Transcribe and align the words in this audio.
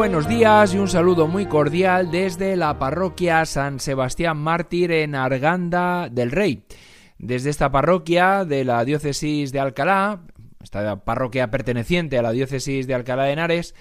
Buenos 0.00 0.26
días 0.26 0.72
y 0.72 0.78
un 0.78 0.88
saludo 0.88 1.26
muy 1.26 1.44
cordial 1.44 2.10
desde 2.10 2.56
la 2.56 2.78
parroquia 2.78 3.44
San 3.44 3.80
Sebastián 3.80 4.38
Mártir 4.38 4.92
en 4.92 5.14
Arganda 5.14 6.08
del 6.10 6.30
Rey. 6.30 6.64
Desde 7.18 7.50
esta 7.50 7.70
parroquia 7.70 8.46
de 8.46 8.64
la 8.64 8.82
diócesis 8.86 9.52
de 9.52 9.60
Alcalá, 9.60 10.22
esta 10.62 11.04
parroquia 11.04 11.50
perteneciente 11.50 12.16
a 12.16 12.22
la 12.22 12.32
diócesis 12.32 12.86
de 12.86 12.94
Alcalá 12.94 13.24
de 13.24 13.32
Henares, 13.32 13.74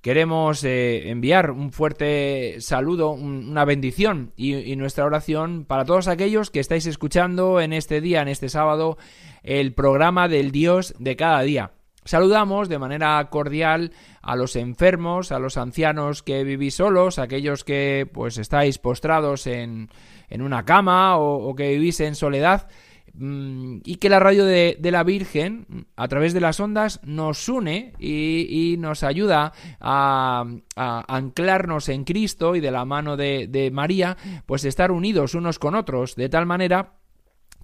queremos 0.00 0.64
eh, 0.64 1.08
enviar 1.08 1.52
un 1.52 1.70
fuerte 1.70 2.56
saludo, 2.58 3.12
una 3.12 3.64
bendición 3.64 4.32
y, 4.34 4.56
y 4.56 4.74
nuestra 4.74 5.04
oración 5.04 5.66
para 5.66 5.84
todos 5.84 6.08
aquellos 6.08 6.50
que 6.50 6.58
estáis 6.58 6.84
escuchando 6.86 7.60
en 7.60 7.72
este 7.72 8.00
día, 8.00 8.22
en 8.22 8.28
este 8.28 8.48
sábado, 8.48 8.98
el 9.44 9.72
programa 9.72 10.26
del 10.26 10.50
Dios 10.50 10.96
de 10.98 11.14
cada 11.14 11.42
día. 11.42 11.77
Saludamos 12.08 12.70
de 12.70 12.78
manera 12.78 13.22
cordial 13.28 13.92
a 14.22 14.34
los 14.34 14.56
enfermos, 14.56 15.30
a 15.30 15.38
los 15.38 15.58
ancianos 15.58 16.22
que 16.22 16.42
vivís 16.42 16.76
solos, 16.76 17.18
aquellos 17.18 17.64
que 17.64 18.08
pues 18.10 18.38
estáis 18.38 18.78
postrados 18.78 19.46
en, 19.46 19.90
en 20.30 20.40
una 20.40 20.64
cama 20.64 21.18
o, 21.18 21.54
que 21.54 21.68
vivís 21.68 22.00
en 22.00 22.14
soledad 22.14 22.66
mm, 23.12 23.80
y 23.84 23.96
que 23.96 24.08
la 24.08 24.20
radio 24.20 24.46
de, 24.46 24.78
la 24.80 25.04
Virgen 25.04 25.86
a 25.96 26.08
través 26.08 26.32
de 26.32 26.40
las 26.40 26.60
ondas 26.60 26.98
nos 27.04 27.46
une 27.46 27.92
y, 27.98 28.76
nos 28.78 29.02
ayuda 29.02 29.52
a, 29.78 30.46
anclarnos 30.76 31.90
en 31.90 32.04
Cristo 32.04 32.56
y 32.56 32.60
de 32.60 32.70
la 32.70 32.86
mano 32.86 33.18
de, 33.18 33.48
de 33.48 33.70
María 33.70 34.16
pues 34.46 34.64
estar 34.64 34.92
unidos 34.92 35.34
unos 35.34 35.58
con 35.58 35.74
otros 35.74 36.16
de 36.16 36.30
tal 36.30 36.46
manera 36.46 36.97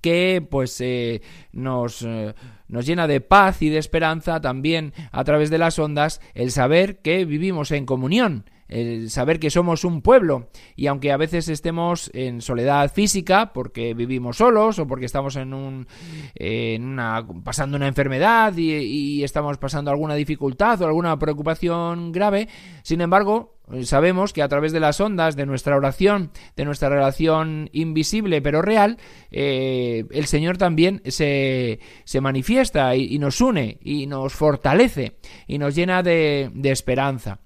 que 0.04 0.46
pues 0.46 0.78
eh, 0.82 1.22
nos, 1.52 2.02
eh, 2.02 2.34
nos 2.68 2.84
llena 2.84 3.06
de 3.06 3.22
paz 3.22 3.62
y 3.62 3.70
de 3.70 3.78
esperanza 3.78 4.38
también 4.42 4.92
a 5.12 5.24
través 5.24 5.48
de 5.48 5.56
las 5.56 5.78
ondas 5.78 6.20
el 6.34 6.50
saber 6.50 6.98
que 6.98 7.24
vivimos 7.24 7.70
en 7.70 7.86
comunión 7.86 8.44
el 8.68 9.10
saber 9.10 9.38
que 9.38 9.50
somos 9.50 9.84
un 9.84 10.02
pueblo. 10.02 10.48
Y 10.76 10.86
aunque 10.86 11.12
a 11.12 11.16
veces 11.16 11.48
estemos 11.48 12.10
en 12.14 12.40
soledad 12.40 12.92
física 12.92 13.52
porque 13.52 13.94
vivimos 13.94 14.38
solos 14.38 14.78
o 14.78 14.86
porque 14.86 15.06
estamos 15.06 15.36
en 15.36 15.54
un 15.54 15.86
en 16.34 16.84
una 16.84 17.26
pasando 17.42 17.76
una 17.76 17.88
enfermedad 17.88 18.54
y, 18.56 19.22
estamos 19.24 19.58
pasando 19.58 19.90
alguna 19.90 20.14
dificultad 20.14 20.80
o 20.82 20.86
alguna 20.86 21.18
preocupación 21.18 22.12
grave 22.12 22.48
sin 22.82 23.00
embargo 23.00 23.54
sabemos 23.82 24.32
que 24.32 24.42
a 24.42 24.48
través 24.48 24.72
de 24.72 24.80
las 24.80 25.00
ondas 25.00 25.36
de 25.36 25.46
nuestra 25.46 25.76
oración 25.76 26.30
de 26.56 26.64
nuestra 26.64 26.88
relación 26.88 27.70
invisible 27.72 28.42
pero 28.42 28.60
real 28.60 28.98
eh, 29.30 30.04
el 30.10 30.26
Señor 30.26 30.58
también 30.58 31.00
se, 31.06 31.80
se 32.04 32.20
manifiesta 32.20 32.94
y, 32.96 33.14
y, 33.14 33.18
nos 33.18 33.40
une 33.40 33.78
y 33.80 34.06
nos 34.06 34.34
fortalece 34.34 35.16
y 35.46 35.58
nos 35.58 35.74
llena 35.74 36.02
de, 36.02 36.50
de 36.52 36.70
esperanza 36.70 37.40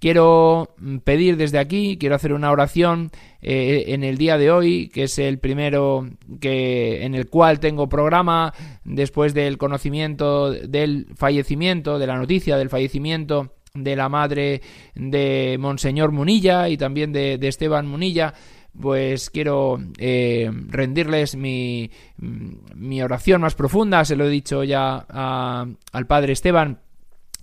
Quiero 0.00 0.74
mm, 0.78 0.98
pedir 0.98 1.36
desde 1.36 1.58
aquí, 1.58 1.98
quiero 1.98 2.14
hacer 2.14 2.32
una 2.32 2.50
oración 2.50 3.10
eh, 3.42 3.84
en 3.88 4.02
el 4.02 4.16
día 4.16 4.38
de 4.38 4.50
hoy, 4.50 4.88
que 4.88 5.04
es 5.04 5.18
el 5.18 5.38
primero 5.38 6.08
que 6.40 7.04
en 7.04 7.14
el 7.14 7.28
cual 7.28 7.60
tengo 7.60 7.88
programa 7.88 8.54
después 8.82 9.34
del 9.34 9.58
conocimiento 9.58 10.52
del 10.52 11.06
fallecimiento, 11.16 11.98
de 11.98 12.06
la 12.06 12.16
noticia 12.16 12.56
del 12.56 12.70
fallecimiento 12.70 13.52
de 13.74 13.94
la 13.94 14.08
madre 14.08 14.62
de 14.94 15.56
Monseñor 15.60 16.12
Munilla 16.12 16.68
y 16.70 16.78
también 16.78 17.12
de, 17.12 17.38
Esteban 17.42 17.86
Munilla 17.86 18.32
pues 18.80 19.30
quiero 19.30 19.80
eh, 19.98 20.50
rendirles 20.68 21.36
mi, 21.36 21.90
mm, 22.16 22.48
mi, 22.74 23.02
oración 23.02 23.42
más 23.42 23.54
profunda, 23.54 24.04
se 24.06 24.16
lo 24.16 24.24
he 24.24 24.30
dicho 24.30 24.64
ya 24.64 24.96
al 24.96 26.06
padre 26.06 26.32
Esteban 26.32 26.78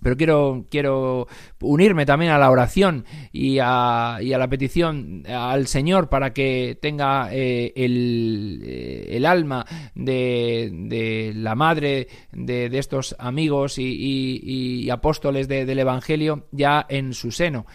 pero 0.02 0.16
quiero, 0.16 0.66
quiero 0.70 1.26
unirme 1.60 2.06
también 2.06 2.32
a 2.32 2.38
la 2.38 2.50
oración 2.50 3.04
y 3.32 3.58
a, 3.60 4.18
y 4.20 4.32
a 4.32 4.38
la 4.38 4.48
petición 4.48 5.24
al 5.28 5.66
Señor 5.66 6.08
para 6.08 6.32
que 6.32 6.78
tenga 6.80 7.28
eh, 7.32 7.72
el, 7.76 8.62
eh, 8.64 9.06
el, 9.16 9.26
alma 9.26 9.64
de, 9.94 10.70
de, 10.72 11.32
la 11.34 11.54
madre 11.54 12.08
de, 12.32 12.68
de 12.68 12.78
estos 12.78 13.16
amigos 13.18 13.78
y, 13.78 13.84
y, 13.84 14.84
y 14.84 14.90
apóstoles 14.90 15.48
del 15.48 15.78
Evangelio 15.78 16.46
ya 16.52 16.86
en 16.88 17.12
su 17.12 17.30
seno 17.30 17.66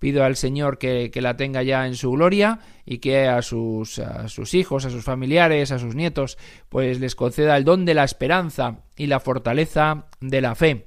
pido 0.00 0.24
al 0.24 0.34
Señor 0.34 0.78
que, 0.78 1.10
que, 1.12 1.20
la 1.20 1.36
tenga 1.36 1.62
ya 1.62 1.86
en 1.86 1.94
su 1.94 2.10
gloria 2.10 2.58
y 2.84 2.98
que 2.98 3.28
a 3.28 3.42
sus, 3.42 4.00
a 4.00 4.26
sus 4.28 4.54
hijos, 4.54 4.86
a 4.86 4.90
sus 4.90 5.04
familiares, 5.04 5.70
a 5.70 5.78
sus 5.78 5.94
nietos, 5.94 6.38
pues 6.68 6.98
les 6.98 7.14
conceda 7.14 7.56
el 7.56 7.64
don 7.64 7.84
de 7.84 7.94
la 7.94 8.04
esperanza 8.04 8.80
y 8.96 9.06
la 9.06 9.20
fortaleza 9.20 10.06
de 10.20 10.40
la 10.40 10.54
fe. 10.54 10.86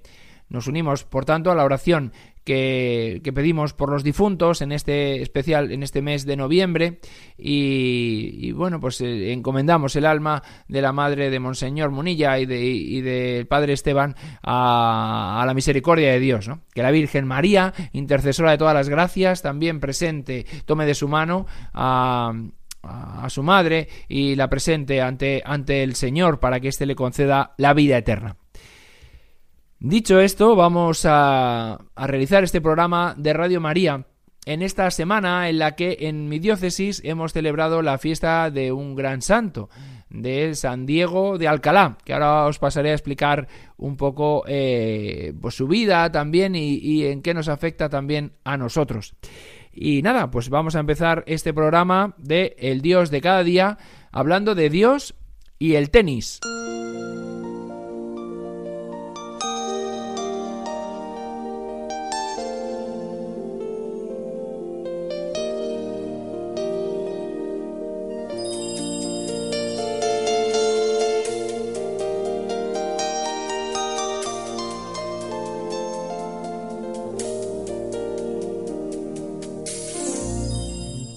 Nos 0.50 0.68
unimos, 0.68 1.04
por 1.04 1.26
tanto, 1.26 1.52
a 1.52 1.56
la 1.56 1.64
oración 1.64 2.12
que, 2.44 3.22
pedimos 3.34 3.74
por 3.74 3.90
los 3.90 4.04
difuntos 4.04 4.62
en 4.62 4.72
este 4.72 5.22
especial, 5.22 5.72
en 5.72 5.84
este 5.84 6.02
mes 6.02 6.26
de 6.26 6.36
noviembre. 6.36 7.00
Y, 7.38 8.52
bueno, 8.52 8.80
pues 8.80 9.02
eh, 9.02 9.32
encomendamos 9.32 9.96
el 9.96 10.06
alma 10.06 10.44
de 10.68 10.82
la 10.82 10.92
madre 10.92 11.30
de 11.30 11.40
Monseñor 11.40 11.92
Munilla 11.92 12.38
y, 12.40 12.46
de, 12.46 13.02
del 13.02 13.48
padre 13.48 13.74
Esteban 13.74 14.16
a, 14.42 15.44
la 15.46 15.54
misericordia 15.54 16.12
de 16.12 16.20
Dios. 16.20 16.48
¿no? 16.48 16.62
Que 16.74 16.84
la 16.84 16.92
Virgen 16.92 17.26
María, 17.26 17.74
intercesora 17.94 18.52
de 18.52 18.58
todas 18.58 18.74
las 18.74 18.90
gracias, 18.90 19.42
también 19.42 19.80
presente, 19.80 20.46
tome 20.66 20.86
de 20.86 20.96
su 20.96 21.08
mano 21.08 21.46
a 21.74 22.34
a 22.84 23.30
su 23.30 23.44
madre 23.44 23.88
y 24.10 24.36
la 24.36 24.50
presente 24.50 25.02
ante, 25.02 25.42
ante 25.46 25.84
el 25.84 25.96
Señor 25.96 26.42
para 26.42 26.60
que 26.60 26.68
éste 26.68 26.86
le 26.86 26.96
conceda 26.96 27.54
la 27.58 27.74
vida 27.74 27.98
eterna. 27.98 28.36
Dicho 29.84 30.22
esto, 30.22 30.56
vamos 30.56 31.06
a, 31.06 31.78
realizar 31.98 32.46
este 32.46 32.62
programa 32.62 33.16
de 33.18 33.34
Radio 33.34 33.60
María 33.60 34.06
en 34.46 34.62
esta 34.62 34.90
semana 34.92 35.50
en 35.50 35.60
la 35.60 35.76
que 35.76 35.98
en 36.00 36.30
mi 36.30 36.40
diócesis 36.40 37.02
hemos 37.04 37.34
celebrado 37.34 37.82
la 37.82 37.98
fiesta 37.98 38.50
de 38.50 38.72
un 38.72 38.96
gran 38.96 39.22
santo, 39.22 39.70
de 40.10 40.56
San 40.56 40.86
Diego 40.86 41.38
de 41.38 41.50
Alcalá, 41.50 41.98
que 42.06 42.14
ahora 42.14 42.46
os 42.46 42.60
pasaré 42.60 42.92
a 42.92 42.94
explicar 42.94 43.50
un 43.76 43.98
poco 43.98 44.46
eh, 44.48 45.34
pues 45.42 45.56
su 45.56 45.68
vida 45.68 46.10
también 46.10 46.56
y, 46.56 46.76
y, 46.76 47.08
en 47.08 47.22
qué 47.22 47.34
nos 47.34 47.50
afecta 47.50 47.90
también 47.90 48.32
a 48.46 48.56
nosotros. 48.56 49.16
Y 49.74 50.02
nada, 50.02 50.32
pues 50.32 50.48
vamos 50.48 50.78
a 50.78 50.80
empezar 50.80 51.26
este 51.28 51.54
programa 51.54 52.16
de 52.18 52.56
El 52.58 52.80
Dios 52.80 53.12
de 53.12 53.20
cada 53.20 53.44
día 53.44 53.78
hablando 54.14 54.56
de 54.56 54.70
Dios 54.70 55.14
y 55.60 55.76
el 55.76 55.90
tenis. 55.90 56.40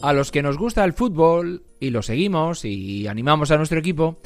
A 0.06 0.12
los 0.12 0.30
que 0.30 0.40
nos 0.40 0.56
gusta 0.56 0.84
el 0.84 0.92
fútbol 0.92 1.64
y 1.80 1.90
lo 1.90 2.00
seguimos 2.00 2.64
y 2.64 3.08
animamos 3.08 3.50
a 3.50 3.56
nuestro 3.56 3.80
equipo, 3.80 4.18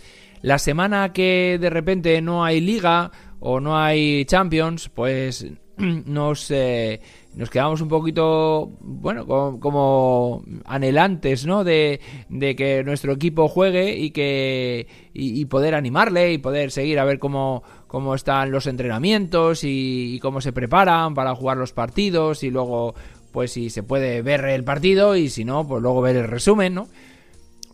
la 0.43 0.59
semana 0.59 1.15
que 1.15 1.57
de 1.59 1.71
repente 1.71 2.21
no 2.21 2.45
hay 2.45 2.61
liga 2.61 3.11
o 3.41 3.61
no 3.61 3.79
hay 3.79 4.27
Champions, 4.27 4.91
pues 4.91 5.47
nos, 5.79 6.51
eh, 6.51 7.01
nos 7.35 7.49
quedamos 7.49 7.81
un 7.81 7.89
poquito, 7.89 8.73
bueno, 8.81 9.27
como, 9.27 10.45
anhelantes, 10.67 11.47
¿no? 11.47 11.65
De, 11.65 12.01
de, 12.29 12.57
que 12.57 12.85
nuestro 12.85 13.13
equipo 13.13 13.49
juegue 13.49 13.97
y 13.97 14.11
que 14.11 14.87
y, 15.15 15.45
poder 15.47 15.75
animarle 15.75 16.33
y 16.33 16.39
poder 16.39 16.71
seguir 16.71 16.99
a 16.99 17.05
ver 17.05 17.19
cómo, 17.19 17.63
cómo 17.87 18.15
están 18.15 18.51
los 18.51 18.67
entrenamientos 18.67 19.63
y, 19.65 20.19
cómo 20.21 20.41
se 20.41 20.53
preparan 20.53 21.15
para 21.15 21.35
jugar 21.35 21.57
los 21.57 21.73
partidos 21.73 22.43
y 22.43 22.51
luego, 22.51 22.95
pues 23.33 23.53
si 23.53 23.71
se 23.71 23.83
puede 23.83 24.23
ver 24.23 24.45
el 24.45 24.65
partido 24.65 25.17
y 25.17 25.29
si 25.29 25.45
no, 25.45 25.67
pues 25.67 25.83
luego 25.83 26.01
ver 26.01 26.17
el 26.17 26.29
resumen, 26.29 26.75
¿no? 26.75 26.89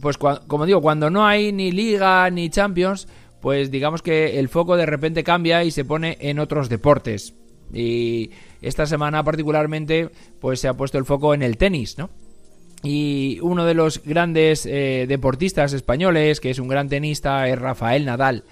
Pues 0.01 0.19
como 0.19 0.67
digo, 0.67 0.83
cuando 0.83 1.09
no 1.11 1.27
hay 1.27 1.53
ni 1.53 1.73
liga 1.73 2.29
ni 2.31 2.51
champions, 2.51 3.09
pues 3.41 3.71
digamos 3.71 4.03
que 4.03 4.39
el 4.39 4.49
foco 4.49 4.77
de 4.77 4.87
repente 4.87 5.25
cambia 5.25 5.65
y 5.65 5.71
se 5.71 5.85
pone 5.85 6.19
en 6.21 6.39
otros 6.39 6.69
deportes. 6.69 7.35
Y 7.73 8.31
esta 8.61 8.87
semana 8.87 9.25
particularmente 9.25 10.11
pues 10.41 10.61
se 10.61 10.69
ha 10.69 10.75
puesto 10.75 10.99
el 10.99 11.05
foco 11.05 11.35
en 11.35 11.43
el 11.43 11.57
tenis, 11.57 11.97
¿no? 11.99 12.11
Y 12.83 13.39
uno 13.41 13.65
de 13.65 13.75
los 13.75 14.03
grandes 14.05 14.67
eh, 14.67 15.07
deportistas 15.09 15.73
españoles, 15.73 16.41
que 16.41 16.51
es 16.51 16.59
un 16.59 16.69
gran 16.69 16.89
tenista, 16.89 17.49
es 17.49 17.59
Rafael 17.59 18.05
Nadal. 18.05 18.45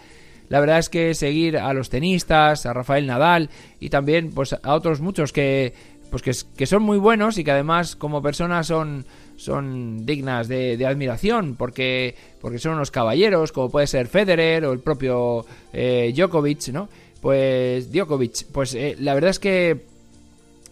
La 0.48 0.60
verdad 0.60 0.78
es 0.78 0.88
que 0.88 1.14
seguir 1.14 1.56
a 1.56 1.72
los 1.72 1.88
tenistas, 1.88 2.66
a 2.66 2.72
Rafael 2.72 3.06
Nadal 3.06 3.50
y 3.80 3.90
también 3.90 4.30
pues 4.30 4.54
a 4.54 4.74
otros 4.74 5.00
muchos 5.00 5.32
que 5.32 5.72
pues 6.22 6.44
que, 6.44 6.66
son 6.66 6.84
muy 6.84 6.98
buenos 6.98 7.38
y 7.38 7.44
que 7.44 7.50
además 7.50 7.96
como 7.96 8.22
personas 8.22 8.68
son 8.68 10.06
dignas 10.06 10.46
de, 10.46 10.86
admiración 10.86 11.56
porque 11.56 12.14
porque 12.40 12.60
son 12.60 12.74
unos 12.74 12.92
caballeros 12.92 13.50
como 13.50 13.68
puede 13.68 13.88
ser 13.88 14.06
Federer 14.06 14.64
o 14.64 14.72
el 14.72 14.78
propio 14.78 15.44
eh, 15.72 16.12
Djokovic, 16.14 16.68
¿no? 16.68 16.88
Pues 17.20 17.90
Djokovic, 17.90 18.46
pues 18.52 18.76
eh, 18.76 18.94
la 19.00 19.14
verdad 19.14 19.30
es 19.30 19.40
que, 19.40 19.86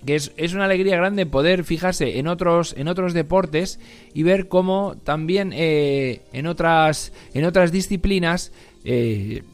es, 0.07 0.55
una 0.55 0.67
alegría 0.67 0.97
grande 0.97 1.27
poder 1.27 1.65
fijarse 1.65 2.21
en 2.21 2.29
otros, 2.29 2.77
en 2.79 2.87
otros 2.87 3.13
deportes 3.13 3.81
y 4.15 4.23
ver 4.23 4.47
cómo 4.47 4.95
también 5.03 5.53
eh, 5.53 6.21
en, 6.33 6.47
otras, 6.47 7.13
en 7.35 7.47
otras 7.47 7.73
disciplinas 7.73 8.53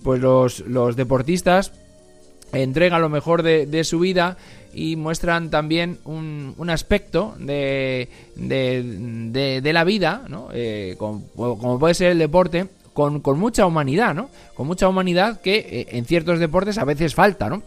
pues 0.03 0.21
los, 0.21 0.61
los, 0.61 0.97
deportistas 0.97 1.73
entregan 2.53 3.01
lo 3.01 3.09
mejor 3.09 3.43
de, 3.43 3.85
su 3.85 3.99
vida 4.01 4.37
y 4.75 4.97
muestran 4.97 5.51
también 5.51 5.99
un, 6.05 6.71
aspecto 6.71 7.35
de, 7.39 8.09
de, 8.37 9.73
la 9.73 9.85
vida, 9.85 10.23
¿no? 10.29 10.49
como, 10.99 11.79
puede 11.79 11.95
ser 11.95 12.13
el 12.13 12.19
deporte, 12.19 12.69
con, 13.23 13.39
mucha 13.39 13.65
humanidad, 13.65 14.13
¿no? 14.13 14.29
Con 14.55 14.67
mucha 14.67 14.89
humanidad 14.89 15.41
que 15.41 15.57
eh, 15.59 15.87
en 15.91 16.05
ciertos 16.05 16.41
deportes 16.41 16.79
a 16.79 16.85
veces 16.85 17.15
falta, 17.15 17.49
¿no? 17.49 17.63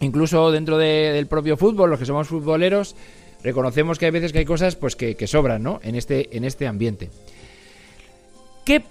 Incluso 0.00 0.52
dentro 0.52 0.78
del 0.78 1.26
propio 1.26 1.56
fútbol, 1.56 1.90
los 1.90 1.98
que 1.98 2.06
somos 2.06 2.28
futboleros, 2.28 2.94
reconocemos 3.42 3.98
que 3.98 4.06
hay 4.06 4.12
veces 4.12 4.32
que 4.32 4.38
hay 4.38 4.44
cosas 4.44 4.76
pues 4.76 4.94
que, 4.94 5.26
sobran, 5.26 5.64
¿no? 5.64 5.80
En 5.82 5.96
este, 5.96 6.36
en 6.36 6.44
este 6.44 6.68
ambiente. 6.68 7.10
¿Qué 8.64 8.84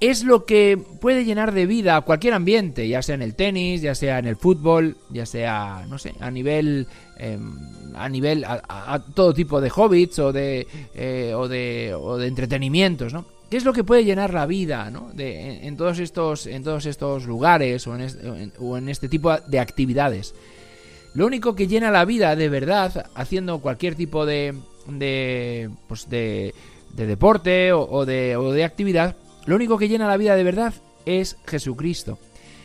es 0.00 0.24
lo 0.24 0.46
que 0.46 0.78
puede 1.00 1.24
llenar 1.24 1.52
de 1.52 1.66
vida 1.66 2.00
cualquier 2.00 2.34
ambiente, 2.34 2.88
ya 2.88 3.02
sea 3.02 3.14
en 3.14 3.22
el 3.22 3.34
tenis, 3.34 3.82
ya 3.82 3.94
sea 3.94 4.18
en 4.18 4.26
el 4.26 4.36
fútbol, 4.36 4.96
ya 5.10 5.26
sea, 5.26 5.84
no 5.88 5.98
sé, 5.98 6.14
a 6.20 6.30
nivel, 6.30 6.86
em, 7.18 7.58
a 7.94 8.08
nivel, 8.08 8.44
a, 8.46 9.04
todo 9.14 9.34
tipo 9.34 9.60
de 9.60 9.70
hobbits 9.74 10.18
o 10.18 10.32
de, 10.32 10.66
eh, 10.94 11.32
o 11.36 11.48
de, 11.48 11.94
o 11.94 12.16
de 12.16 12.26
entretenimientos, 12.26 13.12
¿no? 13.12 13.26
¿Qué 13.50 13.56
es 13.56 13.64
lo 13.64 13.72
que 13.72 13.82
puede 13.82 14.04
llenar 14.04 14.32
la 14.32 14.46
vida 14.46 14.90
¿no? 14.92 15.10
de, 15.12 15.66
en, 15.66 15.76
todos 15.76 15.98
estos, 15.98 16.46
en 16.46 16.62
todos 16.62 16.86
estos 16.86 17.26
lugares 17.26 17.84
o 17.88 17.96
en, 17.96 18.88
este, 18.88 19.08
tipo 19.08 19.36
de 19.36 19.58
actividades? 19.58 20.36
Lo 21.14 21.26
único 21.26 21.56
que 21.56 21.66
llena 21.66 21.90
la 21.90 22.04
vida 22.04 22.36
de 22.36 22.48
verdad, 22.48 23.10
haciendo 23.16 23.58
cualquier 23.58 23.96
tipo 23.96 24.24
de, 24.24 24.54
de, 24.86 25.68
pues 25.88 26.08
de, 26.08 26.54
deporte 26.94 27.72
o, 27.72 28.06
de, 28.06 28.36
o 28.36 28.52
de 28.52 28.62
actividad, 28.62 29.16
lo 29.46 29.56
único 29.56 29.78
que 29.78 29.88
llena 29.88 30.08
la 30.08 30.16
vida 30.16 30.36
de 30.36 30.44
verdad 30.44 30.74
es 31.06 31.36
Jesucristo. 31.46 32.18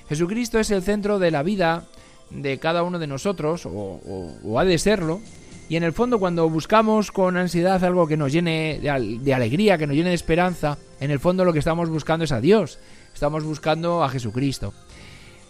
Jesucristo 0.09 0.59
es 0.59 0.71
el 0.71 0.83
centro 0.83 1.19
de 1.19 1.31
la 1.31 1.43
vida 1.43 1.85
de 2.29 2.59
cada 2.59 2.83
uno 2.83 2.99
de 2.99 3.07
nosotros, 3.07 3.65
o 3.65 4.59
ha 4.59 4.65
de 4.65 4.77
serlo, 4.77 5.21
y 5.67 5.77
en 5.77 5.83
el 5.83 5.93
fondo 5.93 6.19
cuando 6.19 6.47
buscamos 6.49 7.11
con 7.11 7.37
ansiedad 7.37 7.83
algo 7.83 8.07
que 8.07 8.17
nos 8.17 8.31
llene 8.31 8.79
de, 8.79 9.33
alegría, 9.33 9.77
que 9.77 9.87
nos 9.87 9.95
llene 9.95 10.09
de 10.09 10.15
esperanza, 10.15 10.77
en 10.99 11.09
el 11.09 11.19
fondo 11.19 11.43
lo 11.43 11.53
que 11.53 11.59
estamos 11.59 11.89
buscando 11.89 12.25
es 12.25 12.31
a 12.31 12.39
Dios. 12.39 12.77
Estamos 13.13 13.43
buscando 13.43 14.03
a 14.03 14.09
Jesucristo. 14.09 14.73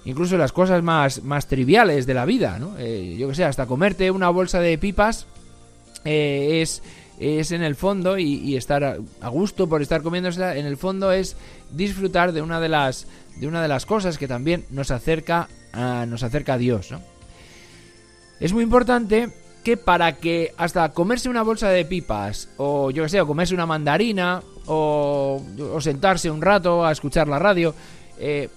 Incluso 0.05 0.37
las 0.37 0.53
cosas 0.53 0.83
más, 0.83 1.23
más 1.23 1.47
triviales 1.47 2.05
de 2.05 2.13
la 2.13 2.25
vida, 2.25 2.59
¿no? 2.59 2.75
Eh, 2.77 3.15
yo 3.17 3.27
que 3.27 3.35
sé, 3.35 3.43
hasta 3.43 3.65
comerte 3.65 4.11
una 4.11 4.29
bolsa 4.29 4.59
de 4.59 4.77
pipas 4.77 5.25
eh, 6.05 6.61
es, 6.61 6.81
es 7.19 7.51
en 7.51 7.63
el 7.63 7.75
fondo 7.75 8.17
y, 8.17 8.55
estar 8.55 8.83
a, 8.83 9.27
gusto 9.29 9.67
por 9.67 9.81
estar 9.81 10.01
comiéndosela, 10.01 10.57
en 10.57 10.65
el 10.65 10.77
fondo 10.77 11.11
es 11.11 11.35
disfrutar 11.71 12.31
de 12.31 12.41
una 12.41 12.59
de 12.59 12.69
las, 12.69 13.07
de 13.37 13.47
una 13.47 13.61
de 13.61 13.67
las 13.67 13.85
cosas 13.85 14.17
que 14.17 14.27
también 14.27 14.65
nos 14.69 14.91
acerca 14.91 15.47
a, 15.73 16.05
nos 16.05 16.23
acerca 16.23 16.53
a 16.53 16.57
Dios, 16.57 16.91
¿no? 16.91 17.01
Es 18.39 18.51
muy 18.51 18.63
importante 18.63 19.29
que 19.63 19.77
para 19.77 20.17
que 20.17 20.53
hasta 20.57 20.89
comerse 20.89 21.29
una 21.29 21.41
bolsa 21.41 21.69
de 21.69 21.85
pipas, 21.85 22.49
o 22.57 22.91
yo 22.91 23.03
que 23.03 23.09
sé, 23.09 23.21
o 23.21 23.27
comerse 23.27 23.55
una 23.55 23.65
mandarina, 23.65 24.43
o, 24.67 25.41
sentarse 25.79 26.29
un 26.29 26.41
rato 26.41 26.85
a 26.85 26.91
escuchar 26.91 27.27
la 27.27 27.39
radio, 27.39 27.73
eh, 28.19 28.49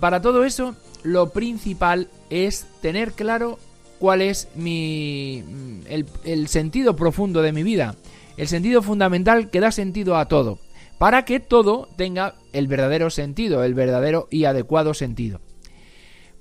para 0.00 0.20
todo 0.20 0.44
eso, 0.44 0.74
lo 1.02 1.30
principal 1.30 2.08
es 2.30 2.66
tener 2.80 3.12
claro 3.12 3.58
cuál 3.98 4.22
es 4.22 4.48
mi 4.54 5.42
el, 5.88 6.06
el 6.24 6.48
sentido 6.48 6.96
profundo 6.96 7.42
de 7.42 7.52
mi 7.52 7.62
vida, 7.62 7.96
el 8.36 8.48
sentido 8.48 8.82
fundamental 8.82 9.50
que 9.50 9.60
da 9.60 9.70
sentido 9.70 10.16
a 10.16 10.26
todo, 10.26 10.58
para 10.98 11.24
que 11.24 11.40
todo 11.40 11.88
tenga 11.96 12.34
el 12.52 12.68
verdadero 12.68 13.10
sentido, 13.10 13.64
el 13.64 13.74
verdadero 13.74 14.28
y 14.30 14.44
adecuado 14.44 14.94
sentido. 14.94 15.40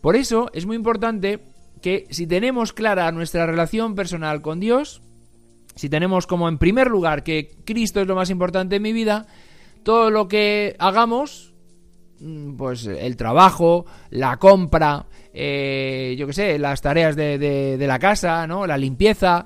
Por 0.01 0.15
eso 0.15 0.49
es 0.53 0.65
muy 0.65 0.75
importante 0.75 1.39
que 1.81 2.07
si 2.09 2.27
tenemos 2.27 2.73
clara 2.73 3.11
nuestra 3.11 3.45
relación 3.45 3.95
personal 3.95 4.41
con 4.41 4.59
Dios, 4.59 5.01
si 5.75 5.89
tenemos 5.89 6.25
como 6.25 6.47
en 6.47 6.57
primer 6.57 6.87
lugar 6.87 7.23
que 7.23 7.57
Cristo 7.65 8.01
es 8.01 8.07
lo 8.07 8.15
más 8.15 8.29
importante 8.29 8.77
en 8.77 8.81
mi 8.81 8.93
vida, 8.93 9.27
todo 9.83 10.09
lo 10.09 10.27
que 10.27 10.75
hagamos, 10.79 11.53
mm, 12.19 12.55
pues 12.55 12.85
el 12.85 13.17
trabajo, 13.17 13.85
la 14.09 14.37
compra, 14.37 15.05
eh, 15.35 16.15
yo 16.17 16.27
qué 16.27 16.33
sé, 16.33 16.59
las 16.59 16.81
tareas 16.81 17.15
de, 17.15 17.77
la 17.79 17.99
casa, 17.99 18.47
¿no? 18.47 18.65
La 18.65 18.77
limpieza, 18.77 19.45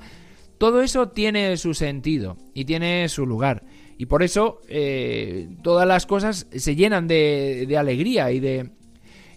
todo 0.58 0.82
eso 0.82 1.10
tiene 1.10 1.58
su 1.58 1.74
sentido 1.74 2.38
y 2.54 2.66
tiene 2.66 3.10
su 3.10 3.26
lugar. 3.26 3.64
Y 3.98 4.06
por 4.06 4.24
eso 4.24 4.62
eh, 4.70 5.50
todas 5.64 5.88
las 5.88 6.06
cosas 6.06 6.48
se 6.52 6.76
llenan 6.76 7.08
de, 7.08 7.66
de 7.68 7.78
alegría 7.78 8.32
y 8.32 8.40
de, 8.40 8.70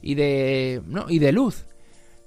y 0.02 0.14
de, 0.14 0.82
¿no? 0.86 1.06
y 1.08 1.18
de 1.18 1.32
luz. 1.32 1.66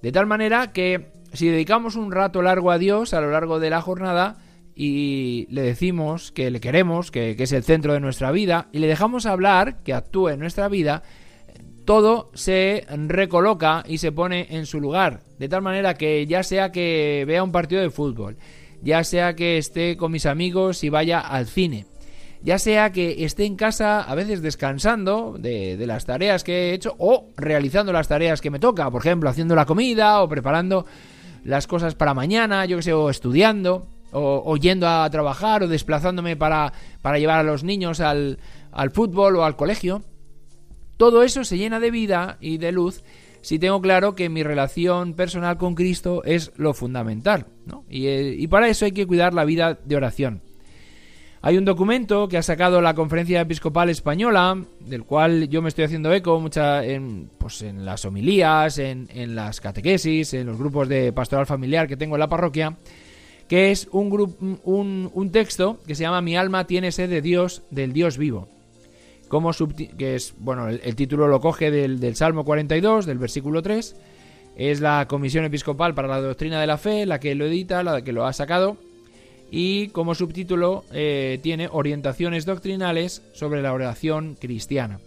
De 0.01 0.11
tal 0.11 0.25
manera 0.25 0.73
que 0.73 1.11
si 1.33 1.47
dedicamos 1.47 1.95
un 1.95 2.11
rato 2.11 2.41
largo 2.41 2.71
a 2.71 2.77
Dios 2.77 3.13
a 3.13 3.21
lo 3.21 3.31
largo 3.31 3.59
de 3.59 3.69
la 3.69 3.81
jornada 3.81 4.37
y 4.75 5.47
le 5.49 5.61
decimos 5.61 6.31
que 6.31 6.51
le 6.51 6.59
queremos, 6.59 7.11
que, 7.11 7.35
es 7.37 7.51
el 7.53 7.63
centro 7.63 7.93
de 7.93 8.01
nuestra 8.01 8.31
vida, 8.31 8.67
y 8.73 8.79
le 8.79 8.87
dejamos 8.87 9.25
hablar, 9.25 9.81
que 9.83 9.93
actúe 9.93 10.29
en 10.29 10.39
nuestra 10.39 10.67
vida, 10.67 11.03
todo 11.85 12.31
se 12.33 12.85
recoloca 13.07 13.83
y 13.87 13.99
se 13.99 14.11
pone 14.11 14.47
en 14.49 14.65
su 14.65 14.81
lugar. 14.81 15.21
De 15.39 15.47
tal 15.47 15.61
manera 15.61 15.93
que 15.93 16.25
ya 16.25 16.43
sea 16.43 16.71
que 16.71 17.23
vea 17.27 17.43
un 17.43 17.51
partido 17.51 17.81
de 17.81 17.89
fútbol, 17.89 18.37
ya 18.81 19.03
sea 19.03 19.35
que 19.35 19.57
esté 19.57 19.95
con 19.95 20.11
mis 20.11 20.25
amigos 20.25 20.83
y 20.83 20.89
vaya 20.89 21.19
al 21.19 21.47
cine, 21.47 21.85
ya 22.41 22.59
sea 22.59 22.91
que 22.91 23.23
esté 23.25 23.45
en 23.45 23.55
casa 23.55 24.01
a 24.01 24.15
veces 24.15 24.41
descansando 24.41 25.35
de, 25.37 25.83
las 25.85 26.05
tareas 26.05 26.43
que 26.43 26.69
he 26.69 26.73
hecho 26.73 26.95
o 26.97 27.29
realizando 27.37 27.91
las 27.91 28.07
tareas 28.07 28.41
que 28.41 28.51
me 28.51 28.59
toca, 28.59 28.89
por 28.91 29.01
ejemplo, 29.01 29.29
haciendo 29.29 29.55
la 29.55 29.65
comida 29.65 30.21
o 30.21 30.29
preparando 30.29 30.85
las 31.43 31.67
cosas 31.67 31.95
para 31.95 32.13
mañana, 32.13 32.65
yo 32.65 32.77
que 32.77 32.83
sé, 32.83 32.93
o 32.93 33.09
estudiando, 33.09 33.87
o, 34.11 34.55
yendo 34.57 34.87
a 34.87 35.09
trabajar, 35.09 35.63
o 35.63 35.67
desplazándome 35.67 36.35
para, 36.35 36.71
para 37.01 37.19
llevar 37.19 37.39
a 37.39 37.43
los 37.43 37.63
niños 37.63 37.99
al, 37.99 38.39
al 38.71 38.91
fútbol 38.91 39.35
o 39.35 39.43
al 39.43 39.55
colegio. 39.55 40.03
Todo 40.97 41.23
eso 41.23 41.43
se 41.43 41.57
llena 41.57 41.79
de 41.79 41.91
vida 41.91 42.37
y 42.39 42.57
de 42.57 42.71
luz 42.71 43.03
si 43.41 43.59
tengo 43.59 43.79
claro 43.79 44.15
que 44.15 44.27
mi 44.27 44.41
relación 44.41 45.13
personal 45.13 45.57
con 45.57 45.75
Cristo 45.75 46.23
es 46.23 46.51
lo 46.55 46.73
fundamental. 46.73 47.45
¿no? 47.65 47.85
Y, 47.89 48.07
eh, 48.07 48.35
y, 48.35 48.47
para 48.47 48.69
eso 48.69 48.85
hay 48.85 48.91
que 48.91 49.05
cuidar 49.05 49.35
la 49.35 49.45
vida 49.45 49.77
de 49.85 49.95
oración. 49.95 50.41
Hay 51.45 51.59
un 51.59 51.65
documento 51.65 52.27
que 52.27 52.39
ha 52.39 52.41
sacado 52.41 52.81
la 52.81 52.95
Conferencia 52.95 53.39
Episcopal 53.39 53.91
Española, 53.91 54.57
del 54.79 55.03
cual 55.03 55.47
yo 55.47 55.61
me 55.61 55.69
estoy 55.69 55.83
haciendo 55.83 56.11
eco 56.11 56.39
mucha 56.39 56.83
en, 56.83 57.29
pues 57.37 57.61
en 57.61 57.85
las 57.85 58.03
homilías, 58.03 58.79
en, 58.79 59.07
las 59.35 59.61
catequesis, 59.61 60.33
en 60.33 60.47
los 60.47 60.57
grupos 60.57 60.89
de 60.89 61.13
pastoral 61.13 61.45
familiar 61.45 61.87
que 61.87 61.97
tengo 61.97 62.15
en 62.15 62.21
la 62.21 62.29
parroquia, 62.29 62.77
que 63.47 63.69
es 63.69 63.87
un, 63.91 64.57
un, 64.63 65.31
texto 65.31 65.77
que 65.85 65.93
se 65.93 66.01
llama 66.01 66.21
Mi 66.21 66.35
alma 66.35 66.65
tiene 66.65 66.91
sed 66.91 67.11
de 67.11 67.21
Dios, 67.21 67.61
del 67.69 67.93
Dios 67.93 68.17
vivo. 68.17 68.49
Como 69.27 69.51
que 69.97 70.15
es, 70.15 70.35
bueno, 70.37 70.69
el, 70.69 70.95
título 70.95 71.27
lo 71.27 71.41
coge 71.41 71.71
del, 71.71 71.99
del 71.99 72.15
Salmo 72.15 72.45
42, 72.45 73.05
del 73.05 73.17
versículo 73.17 73.61
3, 73.61 73.95
es 74.55 74.81
la 74.81 75.07
Comisión 75.07 75.45
Episcopal 75.45 75.93
para 75.93 76.07
la 76.07 76.21
Doctrina 76.21 76.61
de 76.61 76.67
la 76.67 76.77
Fe 76.77 77.05
la 77.05 77.19
que 77.19 77.35
lo 77.35 77.45
edita, 77.45 77.83
la 77.83 78.03
que 78.03 78.13
lo 78.13 78.25
ha 78.25 78.33
sacado, 78.33 78.77
y 79.51 79.89
como 79.89 80.15
subtítulo 80.15 80.85
eh, 80.91 81.39
tiene 81.43 81.69
Orientaciones 81.71 82.45
Doctrinales 82.45 83.21
sobre 83.33 83.61
la 83.61 83.73
oración 83.73 84.35
cristiana. 84.39 84.99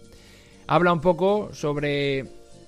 Habla 0.67 0.93
un 0.93 1.01
poco 1.01 1.49
sobre, 1.53 2.25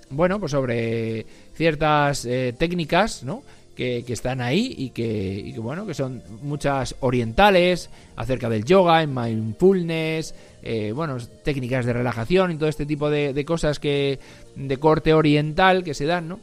bueno, 0.09 0.39
pues 0.39 0.51
sobre 0.51 1.25
ciertas 1.53 2.25
eh, 2.25 2.53
técnicas, 2.57 3.23
¿no? 3.23 3.43
Que, 3.81 4.13
están 4.13 4.41
ahí 4.41 4.75
y 4.77 4.89
que, 4.91 5.55
bueno, 5.57 5.87
que 5.87 5.95
son 5.95 6.21
muchas 6.43 6.95
orientales 6.99 7.89
acerca 8.15 8.47
del 8.47 8.63
yoga, 8.63 9.01
en 9.01 9.11
mindfulness, 9.11 10.35
eh, 10.61 10.91
bueno, 10.93 11.17
técnicas 11.43 11.87
de 11.87 11.93
relajación 11.93 12.51
y 12.51 12.57
todo 12.57 12.69
este 12.69 12.85
tipo 12.85 13.09
de, 13.09 13.33
de, 13.33 13.43
cosas 13.43 13.79
que 13.79 14.19
de 14.55 14.77
corte 14.77 15.15
oriental 15.15 15.83
que 15.83 15.95
se 15.95 16.05
dan, 16.05 16.27
¿no? 16.27 16.39